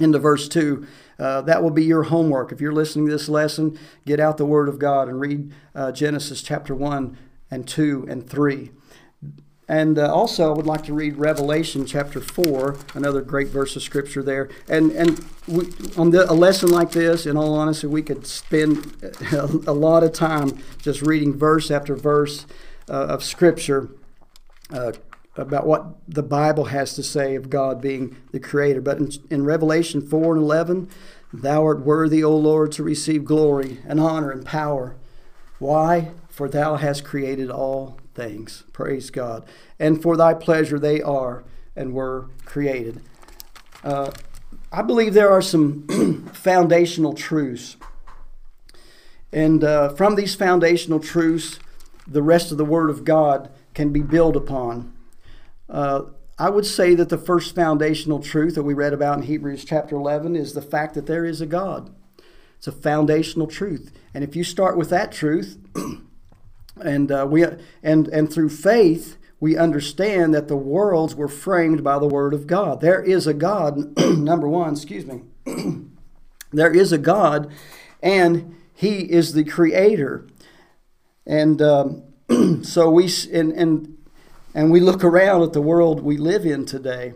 into 0.00 0.18
verse 0.18 0.48
2. 0.48 0.86
Uh, 1.18 1.40
that 1.42 1.62
will 1.62 1.70
be 1.70 1.84
your 1.84 2.04
homework. 2.04 2.52
If 2.52 2.60
you're 2.60 2.72
listening 2.72 3.06
to 3.06 3.12
this 3.12 3.28
lesson, 3.28 3.78
get 4.04 4.20
out 4.20 4.36
the 4.36 4.46
Word 4.46 4.68
of 4.68 4.78
God 4.78 5.08
and 5.08 5.20
read 5.20 5.52
uh, 5.74 5.92
Genesis 5.92 6.42
chapter 6.42 6.74
1 6.74 7.16
and 7.50 7.66
2 7.66 8.06
and 8.08 8.28
3. 8.28 8.70
And 9.68 9.98
uh, 9.98 10.14
also, 10.14 10.52
I 10.52 10.56
would 10.56 10.66
like 10.66 10.84
to 10.84 10.94
read 10.94 11.16
Revelation 11.16 11.86
chapter 11.86 12.20
4, 12.20 12.76
another 12.94 13.20
great 13.20 13.48
verse 13.48 13.74
of 13.74 13.82
scripture 13.82 14.22
there. 14.22 14.48
And, 14.68 14.92
and 14.92 15.24
we, 15.48 15.66
on 15.96 16.10
the, 16.10 16.30
a 16.30 16.34
lesson 16.34 16.70
like 16.70 16.92
this, 16.92 17.26
in 17.26 17.36
all 17.36 17.54
honesty, 17.54 17.88
we 17.88 18.02
could 18.02 18.26
spend 18.26 18.96
a, 19.32 19.44
a 19.66 19.72
lot 19.72 20.04
of 20.04 20.12
time 20.12 20.58
just 20.80 21.02
reading 21.02 21.36
verse 21.36 21.70
after 21.70 21.96
verse 21.96 22.46
of 22.92 23.24
scripture 23.24 23.90
uh, 24.70 24.92
about 25.36 25.66
what 25.66 25.86
the 26.08 26.22
Bible 26.22 26.66
has 26.66 26.94
to 26.94 27.02
say 27.02 27.34
of 27.34 27.50
God 27.50 27.80
being 27.80 28.16
the 28.32 28.40
creator. 28.40 28.80
But 28.80 28.98
in, 28.98 29.10
in 29.30 29.44
Revelation 29.44 30.00
4 30.00 30.34
and 30.34 30.42
11, 30.42 30.88
Thou 31.32 31.64
art 31.64 31.80
worthy, 31.80 32.22
O 32.22 32.34
Lord, 32.34 32.72
to 32.72 32.82
receive 32.82 33.24
glory 33.24 33.78
and 33.86 34.00
honor 34.00 34.30
and 34.30 34.44
power. 34.44 34.96
Why? 35.58 36.12
For 36.28 36.48
thou 36.48 36.76
hast 36.76 37.04
created 37.04 37.50
all 37.50 37.98
things. 38.14 38.64
Praise 38.72 39.10
God. 39.10 39.44
And 39.78 40.02
for 40.02 40.16
thy 40.16 40.34
pleasure 40.34 40.78
they 40.78 41.02
are 41.02 41.44
and 41.74 41.92
were 41.92 42.30
created. 42.44 43.02
Uh, 43.82 44.10
I 44.72 44.82
believe 44.82 45.14
there 45.14 45.30
are 45.30 45.42
some 45.42 46.30
foundational 46.32 47.12
truths. 47.12 47.76
And 49.32 49.64
uh, 49.64 49.90
from 49.90 50.14
these 50.14 50.34
foundational 50.34 51.00
truths, 51.00 51.58
the 52.06 52.22
rest 52.22 52.52
of 52.52 52.58
the 52.58 52.64
Word 52.64 52.90
of 52.90 53.04
God 53.04 53.50
can 53.74 53.92
be 53.92 54.00
built 54.00 54.36
upon. 54.36 54.92
Uh, 55.68 56.02
I 56.38 56.50
would 56.50 56.66
say 56.66 56.94
that 56.94 57.08
the 57.08 57.18
first 57.18 57.54
foundational 57.54 58.20
truth 58.20 58.54
that 58.54 58.62
we 58.62 58.74
read 58.74 58.92
about 58.92 59.18
in 59.18 59.24
Hebrews 59.24 59.64
chapter 59.64 59.96
11 59.96 60.36
is 60.36 60.52
the 60.52 60.62
fact 60.62 60.94
that 60.94 61.06
there 61.06 61.24
is 61.24 61.40
a 61.40 61.46
God. 61.46 61.94
It's 62.58 62.66
a 62.66 62.72
foundational 62.72 63.46
truth. 63.46 63.92
And 64.12 64.22
if 64.22 64.36
you 64.36 64.44
start 64.44 64.76
with 64.76 64.90
that 64.90 65.12
truth, 65.12 65.58
and 66.80 67.10
uh, 67.10 67.26
we 67.28 67.44
and 67.82 68.08
and 68.08 68.32
through 68.32 68.50
faith 68.50 69.16
we 69.38 69.56
understand 69.56 70.34
that 70.34 70.48
the 70.48 70.56
worlds 70.56 71.14
were 71.14 71.28
framed 71.28 71.84
by 71.84 71.98
the 71.98 72.06
word 72.06 72.32
of 72.32 72.46
God. 72.46 72.80
There 72.80 73.02
is 73.02 73.26
a 73.26 73.34
God, 73.34 73.98
number 74.18 74.48
1, 74.48 74.72
excuse 74.72 75.04
me. 75.04 75.22
there 76.52 76.72
is 76.72 76.92
a 76.92 76.98
God 76.98 77.52
and 78.02 78.56
he 78.74 79.00
is 79.00 79.32
the 79.32 79.44
creator. 79.44 80.26
And 81.26 81.60
um, 81.60 82.02
so 82.62 82.90
we 82.90 83.10
and, 83.32 83.52
and 83.52 83.96
and 84.54 84.70
we 84.70 84.80
look 84.80 85.04
around 85.04 85.42
at 85.42 85.52
the 85.52 85.60
world 85.60 86.02
we 86.02 86.16
live 86.16 86.46
in 86.46 86.64
today 86.64 87.12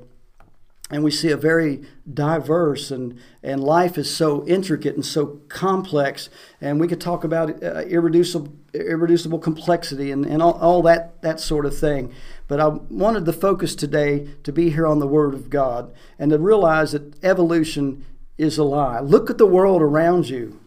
and 0.91 1.05
we 1.05 1.11
see 1.11 1.31
a 1.31 1.37
very 1.37 1.83
diverse 2.13 2.91
and, 2.91 3.19
and 3.43 3.63
life 3.63 3.97
is 3.97 4.15
so 4.15 4.47
intricate 4.47 4.95
and 4.95 5.07
so 5.07 5.41
complex 5.49 6.29
and 6.61 6.81
we 6.81 6.89
could 6.89 7.01
talk 7.01 7.25
about 7.25 7.63
uh, 7.63 7.83
irreducible, 7.87 8.53
irreducible 8.75 9.39
complexity 9.39 10.11
and, 10.11 10.27
and 10.27 10.43
all, 10.43 10.55
all 10.55 10.83
that, 10.83 11.23
that 11.23 11.41
sort 11.41 11.65
of 11.65 11.77
thing. 11.77 12.13
But 12.47 12.61
i 12.61 12.67
wanted 12.67 13.25
the 13.25 13.33
focus 13.33 13.75
today 13.75 14.29
to 14.43 14.53
be 14.53 14.71
here 14.71 14.87
on 14.87 14.99
the 14.99 15.07
word 15.07 15.33
of 15.33 15.49
god 15.49 15.95
and 16.19 16.31
to 16.31 16.39
realize 16.39 16.93
that 16.93 17.25
evolution 17.25 18.05
is 18.37 18.59
a 18.59 18.65
lie. 18.65 19.01
Look 19.01 19.31
at 19.31 19.39
the 19.39 19.47
world 19.47 19.83
around 19.83 20.29
you 20.29 20.60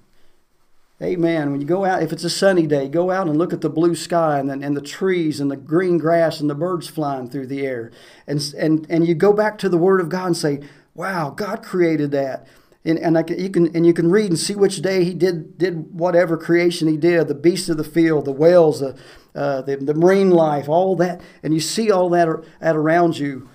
Amen. 1.03 1.51
When 1.51 1.59
you 1.59 1.67
go 1.67 1.83
out, 1.83 2.01
if 2.01 2.13
it's 2.13 2.23
a 2.23 2.29
sunny 2.29 2.65
day, 2.65 2.87
go 2.87 3.11
out 3.11 3.27
and 3.27 3.37
look 3.37 3.51
at 3.51 3.59
the 3.59 3.69
blue 3.69 3.93
sky 3.93 4.39
and 4.39 4.49
the, 4.49 4.53
and 4.53 4.75
the 4.77 4.81
trees 4.81 5.41
and 5.41 5.51
the 5.51 5.57
green 5.57 5.97
grass 5.97 6.39
and 6.39 6.49
the 6.49 6.55
birds 6.55 6.87
flying 6.87 7.29
through 7.29 7.47
the 7.47 7.65
air. 7.65 7.91
And, 8.25 8.41
and, 8.57 8.87
and 8.89 9.05
you 9.05 9.13
go 9.13 9.33
back 9.33 9.57
to 9.59 9.69
the 9.69 9.77
Word 9.77 9.99
of 9.99 10.07
God 10.07 10.27
and 10.27 10.37
say, 10.37 10.61
wow, 10.95 11.31
God 11.31 11.61
created 11.61 12.11
that. 12.11 12.47
And, 12.85 12.97
and 12.99 13.17
I 13.17 13.23
can, 13.23 13.37
you 13.37 13.49
can 13.49 13.73
and 13.75 13.85
you 13.85 13.93
can 13.93 14.11
read 14.11 14.29
and 14.29 14.37
see 14.37 14.55
which 14.55 14.81
day 14.81 15.05
he 15.05 15.13
did 15.13 15.57
did 15.57 15.93
whatever 15.93 16.35
creation 16.35 16.89
he 16.89 16.97
did 16.97 17.29
the 17.29 17.33
beasts 17.33 17.69
of 17.69 17.77
the 17.77 17.83
field 17.85 18.25
the 18.25 18.33
whales 18.33 18.81
the, 18.81 18.97
uh, 19.33 19.61
the 19.61 19.77
the 19.77 19.93
marine 19.93 20.31
life 20.31 20.67
all 20.67 20.93
that 20.97 21.21
and 21.43 21.53
you 21.53 21.61
see 21.61 21.89
all 21.89 22.09
that 22.09 22.27
at 22.59 22.75
around 22.75 23.17
you 23.17 23.47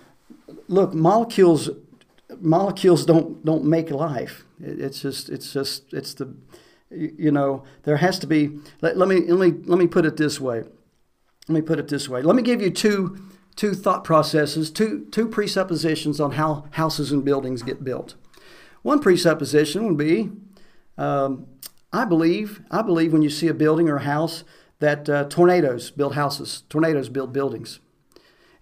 look 0.66 0.94
molecules 0.94 1.68
molecules 2.40 3.04
don't 3.04 3.44
don't 3.44 3.64
make 3.64 3.90
life 3.90 4.46
it's 4.62 5.02
just 5.02 5.28
it's 5.28 5.52
just 5.52 5.92
it's 5.92 6.14
the 6.14 6.34
you 6.90 7.30
know, 7.30 7.64
there 7.84 7.96
has 7.98 8.18
to 8.20 8.26
be. 8.26 8.58
Let, 8.80 8.96
let, 8.96 9.08
me 9.08 9.20
let 9.20 9.38
me 9.38 9.60
let 9.66 9.78
me 9.78 9.86
put 9.86 10.06
it 10.06 10.16
this 10.16 10.40
way. 10.40 10.64
Let 11.48 11.54
me 11.54 11.60
put 11.60 11.78
it 11.78 11.88
this 11.88 12.08
way. 12.08 12.22
Let 12.22 12.36
me 12.36 12.42
give 12.42 12.60
you 12.60 12.70
two 12.70 13.18
two 13.56 13.74
thought 13.74 14.04
processes, 14.04 14.70
two 14.70 15.06
two 15.10 15.28
presuppositions 15.28 16.20
on 16.20 16.32
how 16.32 16.66
houses 16.72 17.12
and 17.12 17.24
buildings 17.24 17.62
get 17.62 17.84
built. 17.84 18.14
One 18.82 19.00
presupposition 19.00 19.84
would 19.86 19.98
be, 19.98 20.30
um, 20.96 21.46
I 21.92 22.04
believe 22.04 22.62
I 22.70 22.82
believe 22.82 23.12
when 23.12 23.22
you 23.22 23.30
see 23.30 23.48
a 23.48 23.54
building 23.54 23.88
or 23.88 23.96
a 23.96 24.04
house 24.04 24.44
that 24.78 25.08
uh, 25.08 25.24
tornadoes 25.24 25.90
build 25.90 26.14
houses, 26.14 26.62
tornadoes 26.68 27.08
build 27.08 27.32
buildings, 27.32 27.80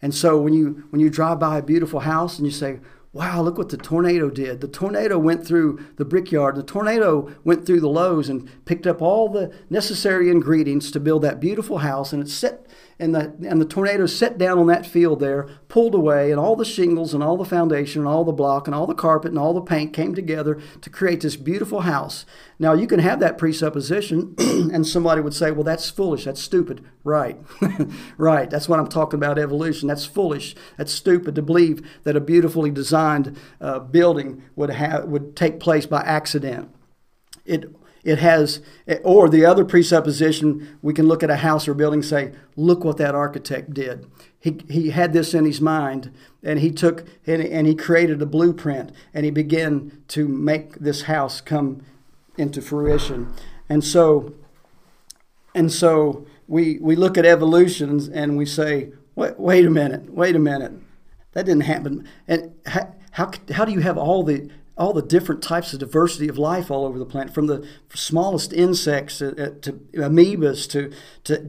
and 0.00 0.14
so 0.14 0.40
when 0.40 0.52
you 0.52 0.84
when 0.90 1.00
you 1.00 1.10
drive 1.10 1.38
by 1.38 1.58
a 1.58 1.62
beautiful 1.62 2.00
house 2.00 2.38
and 2.38 2.46
you 2.46 2.52
say, 2.52 2.80
wow, 3.16 3.40
look 3.40 3.57
what 3.57 3.70
the 3.70 3.79
tornado 3.79 4.29
did. 4.29 4.61
The 4.61 4.68
tornado 4.68 5.18
went 5.18 5.46
through 5.46 5.81
the 5.96 6.05
brickyard. 6.05 6.55
The 6.55 6.62
tornado 6.62 7.35
went 7.44 7.64
through 7.64 7.81
the 7.81 7.88
Lowe's 7.88 8.29
and 8.29 8.48
picked 8.66 8.87
up 8.87 9.00
all 9.00 9.31
the 9.31 9.50
necessary 9.70 10.31
ingredients 10.31 10.90
to 10.90 11.00
build 11.00 11.22
that 11.22 11.40
beautiful 11.40 11.79
house. 11.79 12.12
And 12.12 12.22
it 12.22 12.29
set 12.29 12.66
and 12.98 13.14
the 13.14 13.35
and 13.46 13.61
the 13.61 13.66
tornado 13.66 14.06
set 14.06 14.38
down 14.38 14.59
on 14.59 14.66
that 14.68 14.87
field 14.87 15.20
there, 15.20 15.46
pulled 15.68 15.94
away, 15.94 16.30
and 16.30 16.40
all 16.40 16.56
the 16.56 16.64
shingles 16.64 17.12
and 17.12 17.22
all 17.22 17.37
the 17.37 17.44
foundation 17.44 18.00
and 18.00 18.09
all 18.09 18.24
the 18.24 18.32
block 18.32 18.66
and 18.66 18.74
all 18.74 18.87
the 18.87 18.94
carpet 18.94 19.30
and 19.30 19.38
all 19.38 19.52
the 19.52 19.61
paint 19.61 19.92
came 19.92 20.14
together 20.14 20.59
to 20.80 20.88
create 20.88 21.20
this 21.20 21.37
beautiful 21.37 21.80
house. 21.80 22.24
Now 22.59 22.72
you 22.72 22.87
can 22.87 23.00
have 23.00 23.20
that 23.20 23.37
presupposition, 23.37 24.35
and 24.38 24.87
somebody 24.87 25.20
would 25.20 25.35
say, 25.35 25.50
"Well, 25.50 25.64
that's 25.64 25.90
foolish. 25.90 26.24
That's 26.24 26.40
stupid." 26.40 26.85
Right, 27.04 27.38
right. 28.16 28.48
That's 28.48 28.68
what 28.68 28.80
I'm 28.80 28.88
talking 28.88 29.18
about. 29.18 29.38
Evolution. 29.38 29.88
That's 29.88 30.06
foolish. 30.06 30.56
That's 30.78 30.92
stupid 30.92 31.35
to 31.35 31.42
believe 31.42 31.87
that 32.04 32.16
a 32.16 32.20
beautifully 32.20 32.70
designed 32.70 33.37
uh, 33.61 33.80
building 33.80 34.42
would 34.56 34.70
have 34.70 35.04
would 35.04 35.37
take 35.37 35.61
place 35.61 35.85
by 35.85 36.00
accident. 36.00 36.70
It 37.44 37.70
it 38.06 38.18
has, 38.20 38.60
or 39.02 39.28
the 39.28 39.44
other 39.44 39.64
presupposition, 39.64 40.78
we 40.80 40.94
can 40.94 41.08
look 41.08 41.24
at 41.24 41.30
a 41.30 41.38
house 41.38 41.66
or 41.66 41.74
building 41.74 41.98
and 41.98 42.04
say, 42.04 42.32
look 42.54 42.84
what 42.84 42.98
that 42.98 43.16
architect 43.16 43.74
did. 43.74 44.06
He, 44.38 44.60
he 44.70 44.90
had 44.90 45.12
this 45.12 45.34
in 45.34 45.44
his 45.44 45.60
mind 45.60 46.14
and 46.40 46.60
he 46.60 46.70
took 46.70 47.04
and, 47.26 47.42
and 47.42 47.66
he 47.66 47.74
created 47.74 48.22
a 48.22 48.26
blueprint 48.26 48.92
and 49.12 49.24
he 49.24 49.32
began 49.32 50.04
to 50.08 50.28
make 50.28 50.76
this 50.76 51.02
house 51.02 51.40
come 51.40 51.84
into 52.38 52.62
fruition. 52.62 53.34
And 53.68 53.82
so, 53.82 54.34
and 55.52 55.72
so 55.72 56.28
we, 56.46 56.78
we 56.80 56.94
look 56.94 57.18
at 57.18 57.26
evolutions 57.26 58.08
and 58.08 58.36
we 58.36 58.46
say, 58.46 58.92
wait, 59.16 59.36
wait 59.36 59.66
a 59.66 59.70
minute, 59.70 60.12
wait 60.12 60.36
a 60.36 60.38
minute. 60.38 60.74
That 61.32 61.44
didn't 61.44 61.64
happen. 61.64 62.08
And 62.28 62.54
how, 62.66 62.94
how, 63.10 63.32
how 63.50 63.64
do 63.64 63.72
you 63.72 63.80
have 63.80 63.98
all 63.98 64.22
the 64.22 64.48
all 64.78 64.92
the 64.92 65.02
different 65.02 65.42
types 65.42 65.72
of 65.72 65.78
diversity 65.78 66.28
of 66.28 66.36
life 66.36 66.70
all 66.70 66.84
over 66.84 66.98
the 66.98 67.06
planet, 67.06 67.32
from 67.32 67.46
the 67.46 67.66
smallest 67.94 68.52
insects 68.52 69.18
to, 69.18 69.30
uh, 69.30 69.50
to 69.62 69.72
amoebas 69.94 70.68
to, 70.70 70.92
to 71.24 71.48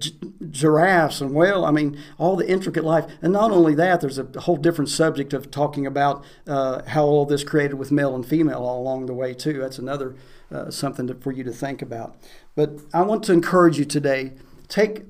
giraffes 0.49 1.19
and 1.19 1.33
whale. 1.33 1.65
I 1.65 1.71
mean, 1.71 1.99
all 2.17 2.37
the 2.37 2.47
intricate 2.47 2.85
life. 2.85 3.05
And 3.21 3.33
not 3.33 3.51
only 3.51 3.75
that, 3.75 3.99
there's 3.99 4.17
a 4.17 4.27
whole 4.41 4.55
different 4.55 4.89
subject 4.89 5.33
of 5.33 5.51
talking 5.51 5.85
about 5.85 6.23
uh, 6.47 6.83
how 6.87 7.03
all 7.03 7.25
this 7.25 7.43
created 7.43 7.75
with 7.75 7.91
male 7.91 8.15
and 8.15 8.25
female 8.25 8.63
all 8.63 8.81
along 8.81 9.07
the 9.07 9.13
way, 9.13 9.33
too. 9.33 9.59
That's 9.59 9.79
another 9.79 10.15
uh, 10.49 10.71
something 10.71 11.07
to, 11.07 11.15
for 11.15 11.33
you 11.33 11.43
to 11.43 11.51
think 11.51 11.81
about. 11.81 12.15
But 12.55 12.79
I 12.93 13.01
want 13.01 13.23
to 13.23 13.33
encourage 13.33 13.77
you 13.77 13.85
today 13.85 14.33
take, 14.69 15.03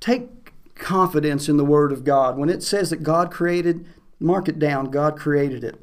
take 0.00 0.52
confidence 0.74 1.50
in 1.50 1.58
the 1.58 1.66
Word 1.66 1.92
of 1.92 2.02
God. 2.02 2.38
When 2.38 2.48
it 2.48 2.62
says 2.62 2.88
that 2.88 3.02
God 3.02 3.30
created, 3.30 3.84
mark 4.18 4.48
it 4.48 4.58
down. 4.58 4.90
God 4.90 5.18
created 5.18 5.64
it 5.64 5.78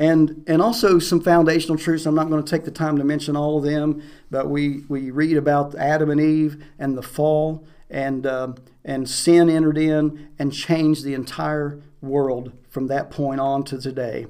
and 0.00 0.42
and 0.46 0.62
also 0.62 0.98
some 0.98 1.20
foundational 1.20 1.76
truths. 1.76 2.06
I'm 2.06 2.14
not 2.14 2.30
going 2.30 2.42
to 2.42 2.50
take 2.50 2.64
the 2.64 2.70
time 2.70 2.96
to 2.96 3.04
mention 3.04 3.36
all 3.36 3.58
of 3.58 3.64
them, 3.64 4.02
but 4.30 4.48
we 4.48 4.82
we 4.88 5.10
read 5.10 5.36
about 5.36 5.74
Adam 5.76 6.10
and 6.10 6.20
Eve 6.20 6.64
and 6.78 6.96
the 6.96 7.02
fall, 7.02 7.64
and 7.90 8.26
uh, 8.26 8.54
and 8.84 9.08
sin 9.08 9.50
entered 9.50 9.76
in 9.76 10.30
and 10.38 10.52
changed 10.52 11.04
the 11.04 11.12
entire 11.12 11.82
world 12.00 12.52
from 12.70 12.86
that 12.86 13.10
point 13.10 13.40
on 13.40 13.62
to 13.64 13.78
today, 13.78 14.26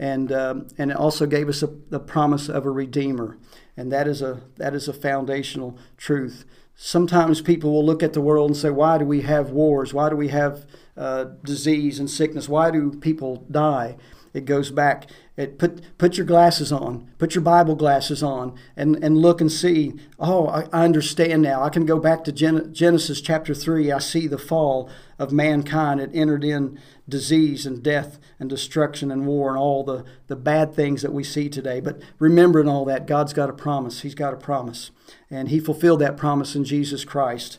and 0.00 0.32
um, 0.32 0.66
and 0.76 0.90
it 0.90 0.96
also 0.96 1.26
gave 1.26 1.48
us 1.48 1.62
a, 1.62 1.68
the 1.90 2.00
promise 2.00 2.48
of 2.48 2.66
a 2.66 2.70
redeemer, 2.70 3.38
and 3.76 3.92
that 3.92 4.08
is 4.08 4.20
a 4.20 4.40
that 4.56 4.74
is 4.74 4.88
a 4.88 4.92
foundational 4.92 5.78
truth. 5.96 6.44
Sometimes 6.74 7.40
people 7.40 7.72
will 7.72 7.86
look 7.86 8.02
at 8.02 8.14
the 8.14 8.20
world 8.20 8.50
and 8.50 8.56
say, 8.56 8.70
"Why 8.70 8.98
do 8.98 9.04
we 9.04 9.20
have 9.20 9.50
wars? 9.50 9.94
Why 9.94 10.08
do 10.08 10.16
we 10.16 10.28
have 10.28 10.66
uh, 10.96 11.26
disease 11.44 12.00
and 12.00 12.10
sickness? 12.10 12.48
Why 12.48 12.72
do 12.72 12.90
people 12.90 13.46
die?" 13.48 13.94
It 14.34 14.44
goes 14.44 14.72
back. 14.72 15.08
It 15.36 15.58
put 15.58 15.96
put 15.96 16.16
your 16.16 16.26
glasses 16.26 16.72
on, 16.72 17.08
put 17.18 17.34
your 17.34 17.42
Bible 17.42 17.76
glasses 17.76 18.22
on, 18.22 18.56
and, 18.76 19.02
and 19.02 19.16
look 19.16 19.40
and 19.40 19.50
see. 19.50 19.94
Oh, 20.18 20.48
I, 20.48 20.68
I 20.72 20.84
understand 20.84 21.42
now. 21.42 21.62
I 21.62 21.70
can 21.70 21.86
go 21.86 21.98
back 21.98 22.24
to 22.24 22.32
Gen- 22.32 22.74
Genesis 22.74 23.20
chapter 23.20 23.54
three. 23.54 23.92
I 23.92 24.00
see 24.00 24.26
the 24.26 24.38
fall 24.38 24.90
of 25.18 25.32
mankind. 25.32 26.00
It 26.00 26.10
entered 26.12 26.44
in 26.44 26.80
disease 27.08 27.64
and 27.64 27.82
death 27.82 28.18
and 28.40 28.50
destruction 28.50 29.10
and 29.10 29.26
war 29.26 29.50
and 29.50 29.58
all 29.58 29.84
the, 29.84 30.04
the 30.26 30.36
bad 30.36 30.74
things 30.74 31.02
that 31.02 31.12
we 31.12 31.22
see 31.22 31.48
today. 31.48 31.80
But 31.80 32.00
remembering 32.18 32.68
all 32.68 32.84
that, 32.86 33.06
God's 33.06 33.32
got 33.32 33.50
a 33.50 33.54
promise. 33.54 34.02
He's 34.02 34.14
got 34.14 34.34
a 34.34 34.38
promise. 34.38 34.90
And 35.30 35.48
He 35.48 35.60
fulfilled 35.60 36.00
that 36.00 36.16
promise 36.16 36.56
in 36.56 36.64
Jesus 36.64 37.04
Christ. 37.04 37.58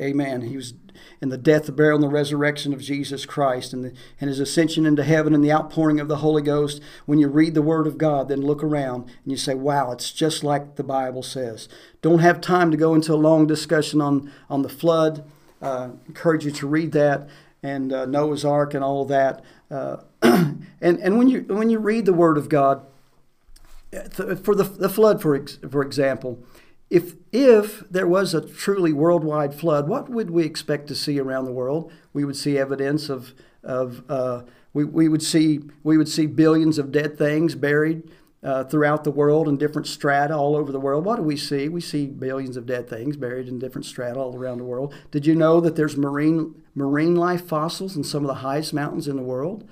Amen. 0.00 0.42
He 0.42 0.56
was 0.56 0.74
in 1.20 1.28
the 1.28 1.38
death, 1.38 1.66
the 1.66 1.72
burial, 1.72 1.96
and 1.96 2.04
the 2.04 2.08
resurrection 2.08 2.72
of 2.72 2.80
Jesus 2.80 3.26
Christ 3.26 3.72
and, 3.72 3.84
the, 3.84 3.92
and 4.20 4.28
his 4.28 4.40
ascension 4.40 4.86
into 4.86 5.04
heaven 5.04 5.34
and 5.34 5.44
the 5.44 5.52
outpouring 5.52 6.00
of 6.00 6.08
the 6.08 6.16
Holy 6.18 6.42
Ghost, 6.42 6.80
when 7.06 7.18
you 7.18 7.28
read 7.28 7.54
the 7.54 7.62
Word 7.62 7.86
of 7.86 7.98
God, 7.98 8.28
then 8.28 8.42
look 8.42 8.62
around 8.62 9.02
and 9.02 9.32
you 9.32 9.36
say, 9.36 9.54
wow, 9.54 9.92
it's 9.92 10.12
just 10.12 10.44
like 10.44 10.76
the 10.76 10.84
Bible 10.84 11.22
says. 11.22 11.68
Don't 12.02 12.20
have 12.20 12.40
time 12.40 12.70
to 12.70 12.76
go 12.76 12.94
into 12.94 13.12
a 13.12 13.16
long 13.16 13.46
discussion 13.46 14.00
on, 14.00 14.32
on 14.48 14.62
the 14.62 14.68
flood. 14.68 15.24
Uh, 15.60 15.90
encourage 16.06 16.44
you 16.44 16.52
to 16.52 16.66
read 16.66 16.92
that 16.92 17.28
and 17.62 17.92
uh, 17.92 18.06
Noah's 18.06 18.44
Ark 18.44 18.74
and 18.74 18.84
all 18.84 19.04
that. 19.06 19.42
Uh, 19.70 19.98
and 20.22 20.66
and 20.80 21.18
when 21.18 21.28
you 21.28 21.40
when 21.42 21.70
you 21.70 21.78
read 21.78 22.06
the 22.06 22.12
Word 22.12 22.38
of 22.38 22.48
God, 22.48 22.84
for 24.16 24.54
the, 24.54 24.64
the 24.64 24.88
flood, 24.88 25.22
for 25.22 25.34
ex, 25.34 25.58
for 25.70 25.82
example, 25.82 26.38
if 26.90 27.14
if 27.32 27.80
there 27.90 28.06
was 28.06 28.34
a 28.34 28.40
truly 28.40 28.92
worldwide 28.92 29.54
flood, 29.54 29.88
what 29.88 30.08
would 30.08 30.30
we 30.30 30.44
expect 30.44 30.86
to 30.88 30.94
see 30.94 31.18
around 31.18 31.44
the 31.44 31.52
world? 31.52 31.92
We 32.12 32.24
would 32.24 32.36
see 32.36 32.58
evidence 32.58 33.08
of 33.08 33.34
of 33.62 34.02
uh, 34.08 34.42
we, 34.72 34.84
we 34.84 35.08
would 35.08 35.22
see 35.22 35.60
we 35.82 35.98
would 35.98 36.08
see 36.08 36.26
billions 36.26 36.78
of 36.78 36.92
dead 36.92 37.18
things 37.18 37.54
buried 37.54 38.10
uh, 38.42 38.64
throughout 38.64 39.04
the 39.04 39.10
world 39.10 39.48
in 39.48 39.56
different 39.56 39.86
strata 39.86 40.34
all 40.34 40.56
over 40.56 40.72
the 40.72 40.80
world. 40.80 41.04
What 41.04 41.16
do 41.16 41.22
we 41.22 41.36
see? 41.36 41.68
We 41.68 41.80
see 41.80 42.06
billions 42.06 42.56
of 42.56 42.66
dead 42.66 42.88
things 42.88 43.16
buried 43.16 43.48
in 43.48 43.58
different 43.58 43.84
strata 43.84 44.18
all 44.18 44.36
around 44.36 44.58
the 44.58 44.64
world. 44.64 44.94
Did 45.10 45.26
you 45.26 45.34
know 45.34 45.60
that 45.60 45.76
there's 45.76 45.96
marine 45.96 46.62
marine 46.74 47.16
life 47.16 47.46
fossils 47.46 47.96
in 47.96 48.04
some 48.04 48.22
of 48.22 48.28
the 48.28 48.34
highest 48.34 48.72
mountains 48.72 49.08
in 49.08 49.16
the 49.16 49.22
world? 49.22 49.68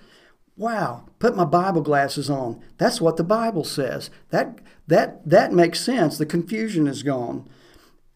Wow, 0.57 1.05
put 1.19 1.37
my 1.37 1.45
Bible 1.45 1.83
glasses 1.83 2.31
on. 2.31 2.62
That's 2.79 3.01
what 3.01 3.16
the 3.16 3.25
Bible 3.25 3.64
says. 3.64 4.11
That 4.31 4.61
that 4.87 5.29
that 5.29 5.53
makes 5.53 5.81
sense. 5.81 6.16
The 6.16 6.27
confusion 6.27 6.87
is 6.87 7.03
gone. 7.03 7.49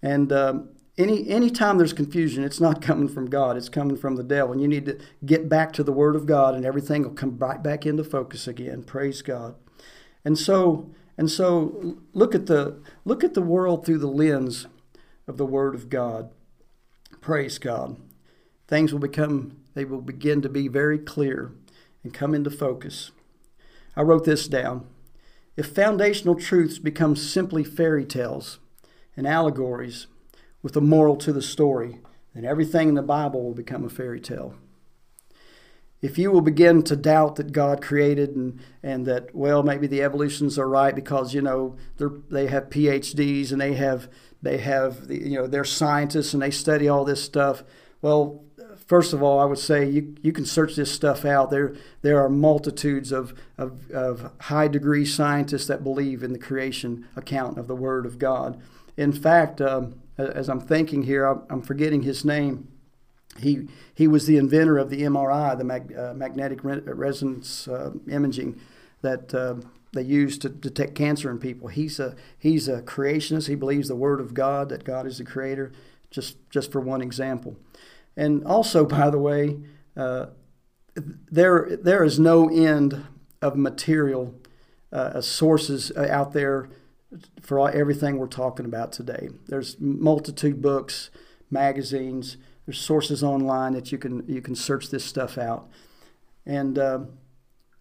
And 0.02 0.32
um, 0.32 0.70
any 0.96 1.28
anytime 1.28 1.76
there's 1.76 1.92
confusion, 1.92 2.42
it's 2.42 2.60
not 2.60 2.80
coming 2.82 3.08
from 3.08 3.28
God. 3.28 3.58
It's 3.58 3.68
coming 3.68 3.96
from 3.96 4.16
the 4.16 4.22
devil. 4.22 4.52
And 4.52 4.62
you 4.62 4.68
need 4.68 4.86
to 4.86 4.98
get 5.24 5.50
back 5.50 5.72
to 5.74 5.84
the 5.84 5.92
Word 5.92 6.16
of 6.16 6.24
God, 6.24 6.54
and 6.54 6.64
everything 6.64 7.02
will 7.02 7.10
come 7.10 7.36
right 7.36 7.62
back 7.62 7.84
into 7.84 8.04
focus 8.04 8.48
again. 8.48 8.84
Praise 8.84 9.20
God. 9.20 9.54
And 10.24 10.38
so 10.38 10.90
and 11.18 11.30
so 11.30 11.98
look 12.14 12.34
at 12.34 12.46
the 12.46 12.80
look 13.04 13.22
at 13.22 13.34
the 13.34 13.42
world 13.42 13.84
through 13.84 13.98
the 13.98 14.06
lens 14.06 14.66
of 15.28 15.36
the 15.36 15.46
Word 15.46 15.74
of 15.74 15.90
God. 15.90 16.30
Praise 17.20 17.58
God. 17.58 17.96
Things 18.66 18.92
will 18.92 19.00
become 19.00 19.58
they 19.74 19.84
will 19.84 20.00
begin 20.00 20.40
to 20.40 20.48
be 20.48 20.68
very 20.68 20.98
clear 20.98 21.52
and 22.02 22.14
come 22.14 22.34
into 22.34 22.50
focus. 22.50 23.10
I 23.96 24.02
wrote 24.02 24.24
this 24.24 24.48
down. 24.48 24.86
If 25.56 25.74
foundational 25.74 26.34
truths 26.34 26.78
become 26.78 27.16
simply 27.16 27.64
fairy 27.64 28.04
tales 28.04 28.58
and 29.16 29.26
allegories 29.26 30.06
with 30.62 30.76
a 30.76 30.80
moral 30.80 31.16
to 31.16 31.32
the 31.32 31.42
story, 31.42 31.98
then 32.34 32.44
everything 32.44 32.88
in 32.88 32.94
the 32.94 33.02
Bible 33.02 33.42
will 33.42 33.54
become 33.54 33.84
a 33.84 33.90
fairy 33.90 34.20
tale 34.20 34.54
if 36.02 36.16
you 36.16 36.30
will 36.30 36.40
begin 36.40 36.82
to 36.84 36.96
doubt 36.96 37.36
that 37.36 37.52
God 37.52 37.82
created 37.82 38.34
and, 38.34 38.60
and 38.82 39.04
that, 39.06 39.34
well, 39.34 39.62
maybe 39.62 39.86
the 39.86 40.02
evolutionists 40.02 40.58
are 40.58 40.68
right 40.68 40.94
because, 40.94 41.34
you 41.34 41.42
know, 41.42 41.76
they're 41.98 42.12
they 42.30 42.46
have 42.46 42.70
PhDs 42.70 43.52
and 43.52 43.60
they 43.60 43.74
have, 43.74 44.08
they 44.40 44.58
have 44.58 45.10
you 45.10 45.38
know, 45.38 45.46
they're 45.46 45.64
scientists 45.64 46.32
and 46.32 46.42
they 46.42 46.50
study 46.50 46.88
all 46.88 47.04
this 47.04 47.22
stuff. 47.22 47.62
Well, 48.00 48.42
first 48.90 49.12
of 49.12 49.22
all, 49.22 49.38
I 49.38 49.44
would 49.44 49.60
say 49.60 49.88
you, 49.88 50.16
you 50.20 50.32
can 50.32 50.44
search 50.44 50.74
this 50.74 50.90
stuff 50.90 51.24
out. 51.24 51.50
There, 51.50 51.76
there 52.02 52.20
are 52.20 52.28
multitudes 52.28 53.12
of, 53.12 53.32
of, 53.56 53.88
of 53.92 54.32
high 54.40 54.66
degree 54.66 55.06
scientists 55.06 55.68
that 55.68 55.84
believe 55.84 56.24
in 56.24 56.32
the 56.32 56.40
creation 56.40 57.06
account 57.14 57.56
of 57.56 57.68
the 57.68 57.76
Word 57.76 58.04
of 58.04 58.18
God. 58.18 58.60
In 58.96 59.12
fact, 59.12 59.60
um, 59.60 60.00
as 60.18 60.48
I'm 60.48 60.60
thinking 60.60 61.04
here, 61.04 61.24
I'm 61.24 61.62
forgetting 61.62 62.02
his 62.02 62.24
name 62.24 62.66
he, 63.38 63.68
he 63.94 64.08
was 64.08 64.26
the 64.26 64.36
inventor 64.36 64.76
of 64.76 64.90
the 64.90 65.02
MRI, 65.02 65.56
the 65.56 65.62
mag, 65.62 65.96
uh, 65.96 66.12
magnetic 66.14 66.64
re- 66.64 66.80
resonance 66.84 67.68
uh, 67.68 67.92
imaging 68.10 68.60
that 69.02 69.32
uh, 69.32 69.54
they 69.92 70.02
use 70.02 70.36
to 70.38 70.48
detect 70.48 70.96
cancer 70.96 71.30
in 71.30 71.38
people. 71.38 71.68
He's 71.68 72.00
a, 72.00 72.16
he's 72.40 72.66
a 72.66 72.82
creationist. 72.82 73.46
He 73.46 73.54
believes 73.54 73.86
the 73.86 73.94
Word 73.94 74.20
of 74.20 74.34
God, 74.34 74.68
that 74.70 74.82
God 74.82 75.06
is 75.06 75.18
the 75.18 75.24
creator, 75.24 75.70
just, 76.10 76.36
just 76.50 76.72
for 76.72 76.80
one 76.80 77.00
example. 77.00 77.56
And 78.16 78.44
also, 78.44 78.84
by 78.84 79.10
the 79.10 79.18
way, 79.18 79.58
uh, 79.96 80.26
there, 80.96 81.78
there 81.82 82.04
is 82.04 82.18
no 82.18 82.48
end 82.48 83.06
of 83.40 83.56
material 83.56 84.34
uh, 84.92 85.20
sources 85.20 85.92
uh, 85.96 86.06
out 86.10 86.32
there 86.32 86.68
for 87.40 87.70
everything 87.70 88.18
we're 88.18 88.26
talking 88.26 88.66
about 88.66 88.92
today. 88.92 89.30
There's 89.48 89.76
multitude 89.80 90.60
books, 90.60 91.10
magazines, 91.50 92.36
there's 92.66 92.78
sources 92.78 93.24
online 93.24 93.72
that 93.72 93.90
you 93.90 93.98
can 93.98 94.24
you 94.28 94.40
can 94.40 94.54
search 94.54 94.90
this 94.90 95.04
stuff 95.04 95.38
out, 95.38 95.68
and 96.46 96.78
uh, 96.78 97.00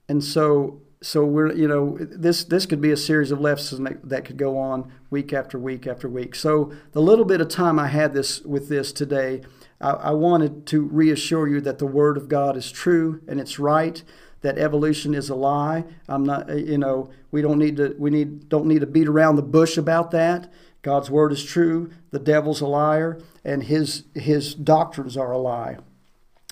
and 0.08 0.24
so 0.24 0.82
so 1.02 1.26
we're 1.26 1.54
you 1.54 1.68
know 1.68 1.96
this 2.00 2.44
this 2.44 2.66
could 2.66 2.82
be 2.82 2.92
a 2.92 2.98
series 2.98 3.30
of 3.30 3.40
lessons 3.40 3.88
that 4.04 4.26
could 4.26 4.38
go 4.38 4.58
on 4.58 4.92
week 5.12 5.32
after 5.32 5.60
week 5.60 5.86
after 5.86 6.10
week. 6.10 6.34
So 6.34 6.72
the 6.94 7.02
little 7.02 7.26
bit 7.26 7.40
of 7.40 7.50
time 7.50 7.78
I 7.78 7.88
had 7.88 8.14
this 8.14 8.42
with 8.42 8.68
this 8.68 8.92
today, 8.92 9.42
I, 9.82 9.92
I 9.92 10.12
wanted 10.12 10.66
to 10.68 10.82
reassure 10.82 11.48
you 11.48 11.62
that 11.62 11.80
the 11.80 11.86
Word 11.86 12.18
of 12.18 12.28
God 12.28 12.58
is 12.58 12.72
true 12.72 13.22
and 13.28 13.40
it's 13.40 13.60
right 13.60 14.04
that 14.42 14.58
evolution 14.58 15.14
is 15.14 15.30
a 15.30 15.36
lie. 15.36 15.84
I'm 16.08 16.24
not, 16.24 16.50
uh, 16.50 16.56
you 16.56 16.78
know, 16.78 17.10
we 17.32 17.42
don't 17.42 17.60
need 17.60 17.78
to, 17.78 17.96
we 17.98 18.10
need, 18.10 18.50
don't 18.50 18.68
need 18.68 18.80
to 18.80 18.88
beat 18.88 19.08
around 19.08 19.36
the 19.36 19.42
bush 19.42 19.78
about 19.78 20.12
that. 20.12 20.52
God's 20.82 21.12
word 21.12 21.32
is 21.34 21.44
true, 21.44 21.92
the 22.12 22.20
devil's 22.20 22.62
a 22.62 22.66
liar, 22.68 23.20
and 23.44 23.64
his 23.64 24.06
his 24.16 24.56
doctrines 24.56 25.18
are 25.18 25.32
a 25.32 25.38
lie. 25.38 25.78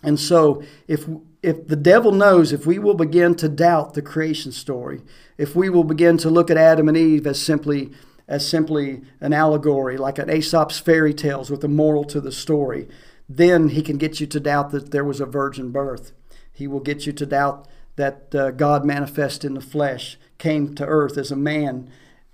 And 0.03 0.19
so 0.19 0.63
if 0.85 1.07
if 1.41 1.67
the 1.67 1.77
devil 1.77 2.11
knows 2.11 2.51
if 2.51 2.65
we 2.65 2.77
will 2.77 2.93
begin 2.93 3.35
to 3.35 3.47
doubt 3.47 3.93
the 3.93 4.01
creation 4.01 4.51
story, 4.51 5.01
if 5.37 5.55
we 5.55 5.69
will 5.69 5.85
begin 5.85 6.17
to 6.17 6.29
look 6.29 6.51
at 6.51 6.57
Adam 6.57 6.89
and 6.89 6.97
Eve 6.97 7.25
as 7.25 7.41
simply 7.41 7.91
as 8.27 8.45
simply 8.45 9.01
an 9.21 9.31
allegory, 9.31 9.95
like 9.95 10.19
an 10.19 10.29
Aesop's 10.29 10.77
fairy 10.77 11.13
tales 11.13 11.49
with 11.49 11.63
a 11.63 11.69
moral 11.69 12.03
to 12.03 12.19
the 12.19 12.33
story, 12.33 12.89
then 13.29 13.69
he 13.69 13.81
can 13.81 13.97
get 13.97 14.19
you 14.19 14.27
to 14.27 14.39
doubt 14.39 14.71
that 14.71 14.91
there 14.91 15.03
was 15.03 15.19
a 15.19 15.25
virgin 15.25 15.71
birth. 15.71 16.13
He 16.51 16.67
will 16.67 16.79
get 16.79 17.05
you 17.05 17.13
to 17.13 17.25
doubt 17.25 17.67
that 17.97 18.33
uh, 18.33 18.51
God 18.51 18.85
manifest 18.85 19.43
in 19.43 19.53
the 19.53 19.61
flesh, 19.61 20.17
came 20.37 20.75
to 20.75 20.85
earth 20.85 21.17
as 21.17 21.31
a 21.31 21.35
man, 21.35 21.89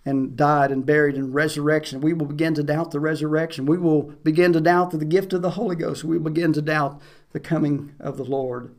and 0.05 0.35
died 0.35 0.71
and 0.71 0.85
buried 0.85 1.15
in 1.15 1.31
resurrection. 1.31 2.01
We 2.01 2.13
will 2.13 2.25
begin 2.25 2.53
to 2.55 2.63
doubt 2.63 2.91
the 2.91 2.99
resurrection. 2.99 3.65
We 3.65 3.77
will 3.77 4.03
begin 4.03 4.51
to 4.53 4.61
doubt 4.61 4.91
the 4.91 5.05
gift 5.05 5.33
of 5.33 5.41
the 5.41 5.51
Holy 5.51 5.75
Ghost. 5.75 6.03
We 6.03 6.17
will 6.17 6.29
begin 6.29 6.53
to 6.53 6.61
doubt 6.61 7.01
the 7.31 7.39
coming 7.39 7.95
of 7.99 8.17
the 8.17 8.25
Lord. 8.25 8.75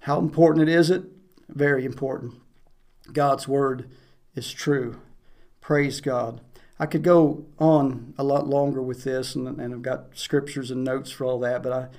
How 0.00 0.18
important 0.18 0.68
it 0.68 0.72
is 0.72 0.90
it? 0.90 1.04
Very 1.48 1.84
important. 1.84 2.34
God's 3.12 3.46
word 3.46 3.88
is 4.34 4.50
true. 4.50 5.00
Praise 5.60 6.00
God. 6.00 6.40
I 6.80 6.86
could 6.86 7.02
go 7.02 7.44
on 7.58 8.14
a 8.16 8.24
lot 8.24 8.48
longer 8.48 8.80
with 8.80 9.04
this, 9.04 9.34
and, 9.34 9.60
and 9.60 9.74
I've 9.74 9.82
got 9.82 10.06
scriptures 10.14 10.70
and 10.70 10.82
notes 10.82 11.10
for 11.10 11.26
all 11.26 11.38
that. 11.40 11.62
But 11.62 11.90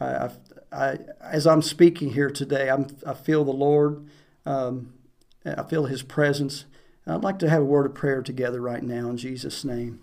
I, 0.00 0.04
I, 0.04 0.30
I 0.72 0.98
as 1.20 1.48
I'm 1.48 1.62
speaking 1.62 2.12
here 2.12 2.30
today, 2.30 2.70
I'm, 2.70 2.86
I 3.04 3.14
feel 3.14 3.44
the 3.44 3.50
Lord. 3.50 4.06
Um, 4.46 4.94
I 5.44 5.64
feel 5.64 5.86
His 5.86 6.02
presence. 6.02 6.64
I'd 7.08 7.24
like 7.24 7.40
to 7.40 7.50
have 7.50 7.62
a 7.62 7.64
word 7.64 7.86
of 7.86 7.94
prayer 7.94 8.22
together 8.22 8.60
right 8.60 8.84
now 8.84 9.10
in 9.10 9.16
Jesus' 9.16 9.64
name. 9.64 9.98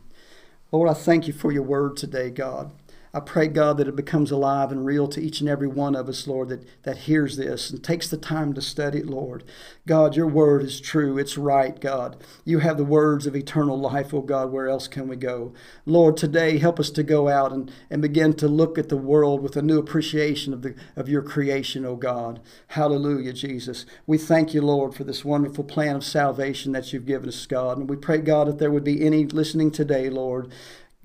Lord, 0.73 0.89
I 0.89 0.93
thank 0.93 1.27
you 1.27 1.33
for 1.33 1.53
your 1.53 1.63
word 1.63 1.95
today, 1.95 2.29
God. 2.29 2.71
I 3.17 3.19
pray, 3.19 3.47
God, 3.47 3.77
that 3.77 3.87
it 3.87 3.95
becomes 3.95 4.29
alive 4.29 4.71
and 4.71 4.85
real 4.85 5.07
to 5.07 5.19
each 5.19 5.39
and 5.39 5.49
every 5.49 5.67
one 5.67 5.95
of 5.95 6.07
us, 6.07 6.27
Lord, 6.27 6.49
that, 6.49 6.83
that 6.83 6.99
hears 6.99 7.35
this 7.35 7.71
and 7.71 7.83
takes 7.83 8.07
the 8.07 8.15
time 8.15 8.53
to 8.53 8.61
study 8.61 8.99
it, 8.99 9.07
Lord. 9.07 9.43
God, 9.87 10.15
your 10.15 10.27
word 10.27 10.61
is 10.61 10.79
true. 10.79 11.17
It's 11.17 11.35
right, 11.35 11.81
God. 11.81 12.23
You 12.45 12.59
have 12.59 12.77
the 12.77 12.85
words 12.85 13.25
of 13.25 13.35
eternal 13.35 13.75
life, 13.75 14.13
oh 14.13 14.21
God. 14.21 14.51
Where 14.51 14.69
else 14.69 14.87
can 14.87 15.07
we 15.07 15.15
go? 15.15 15.51
Lord, 15.83 16.15
today 16.15 16.59
help 16.59 16.79
us 16.79 16.91
to 16.91 17.01
go 17.01 17.27
out 17.27 17.51
and, 17.51 17.71
and 17.89 18.03
begin 18.03 18.33
to 18.33 18.47
look 18.47 18.77
at 18.77 18.89
the 18.89 18.97
world 18.97 19.41
with 19.41 19.57
a 19.57 19.63
new 19.63 19.79
appreciation 19.79 20.53
of, 20.53 20.61
the, 20.61 20.75
of 20.95 21.09
your 21.09 21.23
creation, 21.23 21.85
oh 21.87 21.95
God. 21.95 22.39
Hallelujah, 22.67 23.33
Jesus. 23.33 23.87
We 24.05 24.19
thank 24.19 24.53
you, 24.53 24.61
Lord, 24.61 24.93
for 24.93 25.05
this 25.05 25.25
wonderful 25.25 25.63
plan 25.63 25.95
of 25.95 26.03
salvation 26.03 26.71
that 26.73 26.93
you've 26.93 27.07
given 27.07 27.29
us, 27.29 27.47
God. 27.47 27.79
And 27.79 27.89
we 27.89 27.95
pray, 27.95 28.19
God, 28.19 28.47
that 28.47 28.59
there 28.59 28.69
would 28.69 28.83
be 28.83 29.03
any 29.03 29.25
listening 29.25 29.71
today, 29.71 30.07
Lord, 30.07 30.51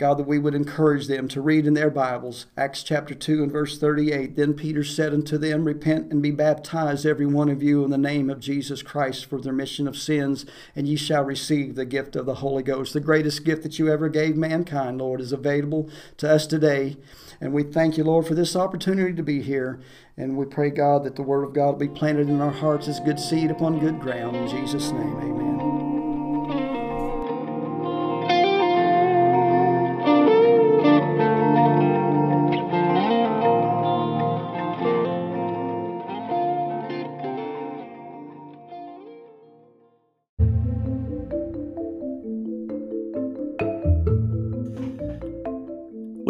God, 0.03 0.19
that 0.19 0.27
we 0.27 0.41
would 0.41 0.57
encourage 0.57 1.07
them 1.07 1.29
to 1.29 1.41
read 1.41 1.65
in 1.65 1.75
their 1.75 1.89
Bibles, 1.89 2.47
Acts 2.57 2.83
chapter 2.83 3.15
2 3.15 3.41
and 3.41 3.53
verse 3.53 3.79
38. 3.79 4.35
Then 4.35 4.53
Peter 4.53 4.83
said 4.83 5.15
unto 5.15 5.39
them, 5.39 5.65
Repent 5.65 6.11
and 6.11 6.21
be 6.21 6.33
baptized, 6.33 7.07
every 7.07 7.25
one 7.25 7.49
of 7.49 7.63
you, 7.63 7.85
in 7.85 7.93
the 7.93 7.97
name 7.97 8.29
of 8.29 8.41
Jesus 8.41 8.83
Christ 8.83 9.27
for 9.27 9.41
the 9.41 9.53
remission 9.53 9.87
of 9.87 9.97
sins, 9.97 10.45
and 10.75 10.89
ye 10.89 10.97
shall 10.97 11.23
receive 11.23 11.77
the 11.77 11.85
gift 11.85 12.17
of 12.17 12.27
the 12.27 12.35
Holy 12.35 12.65
Ghost. 12.65 12.95
The 12.95 12.99
greatest 12.99 13.45
gift 13.45 13.63
that 13.63 13.79
you 13.79 13.93
ever 13.93 14.09
gave 14.09 14.35
mankind, 14.35 14.99
Lord, 14.99 15.21
is 15.21 15.31
available 15.31 15.89
to 16.17 16.29
us 16.29 16.49
today. 16.49 16.97
And 17.41 17.53
we 17.53 17.63
thank 17.63 17.97
you, 17.97 18.03
Lord, 18.03 18.27
for 18.27 18.35
this 18.35 18.57
opportunity 18.57 19.15
to 19.15 19.23
be 19.23 19.41
here. 19.41 19.79
And 20.17 20.37
we 20.37 20.47
pray, 20.47 20.71
God, 20.71 21.05
that 21.05 21.15
the 21.15 21.23
Word 21.23 21.45
of 21.45 21.53
God 21.53 21.79
be 21.79 21.87
planted 21.87 22.29
in 22.29 22.41
our 22.41 22.51
hearts 22.51 22.89
as 22.89 22.99
good 22.99 23.21
seed 23.21 23.53
upon 23.53 23.79
good 23.79 24.01
ground. 24.01 24.35
In 24.35 24.49
Jesus' 24.49 24.91
name, 24.91 25.17
amen. 25.19 25.82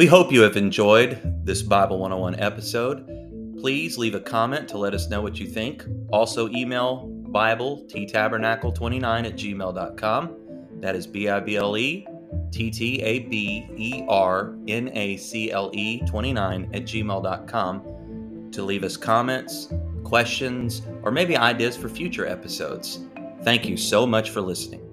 We 0.02 0.08
hope 0.08 0.32
you 0.32 0.40
have 0.40 0.56
enjoyed 0.56 1.20
this 1.46 1.62
Bible 1.62 2.00
101 2.00 2.40
episode. 2.40 3.06
Please 3.60 3.96
leave 3.96 4.16
a 4.16 4.20
comment 4.20 4.68
to 4.70 4.76
let 4.76 4.94
us 4.94 5.08
know 5.08 5.22
what 5.22 5.38
you 5.38 5.46
think. 5.46 5.86
Also, 6.12 6.48
email 6.48 7.06
Bible 7.28 7.86
Tabernacle29 7.88 9.26
at 9.26 9.36
gmail.com. 9.36 10.36
That 10.80 10.96
is 10.96 11.06
B 11.06 11.28
I 11.28 11.38
B 11.38 11.54
L 11.54 11.76
E 11.76 12.04
T 12.50 12.68
T 12.68 13.00
A 13.00 13.20
B 13.20 13.64
E 13.76 14.04
R 14.08 14.56
N 14.66 14.90
A 14.92 15.16
C 15.18 15.52
L 15.52 15.70
E 15.72 16.00
29 16.00 16.70
at 16.74 16.82
gmail.com 16.82 18.50
to 18.50 18.62
leave 18.64 18.82
us 18.82 18.96
comments, 18.96 19.68
questions, 20.02 20.82
or 21.04 21.12
maybe 21.12 21.36
ideas 21.36 21.76
for 21.76 21.88
future 21.88 22.26
episodes. 22.26 23.06
Thank 23.44 23.68
you 23.68 23.76
so 23.76 24.04
much 24.04 24.30
for 24.30 24.40
listening. 24.40 24.91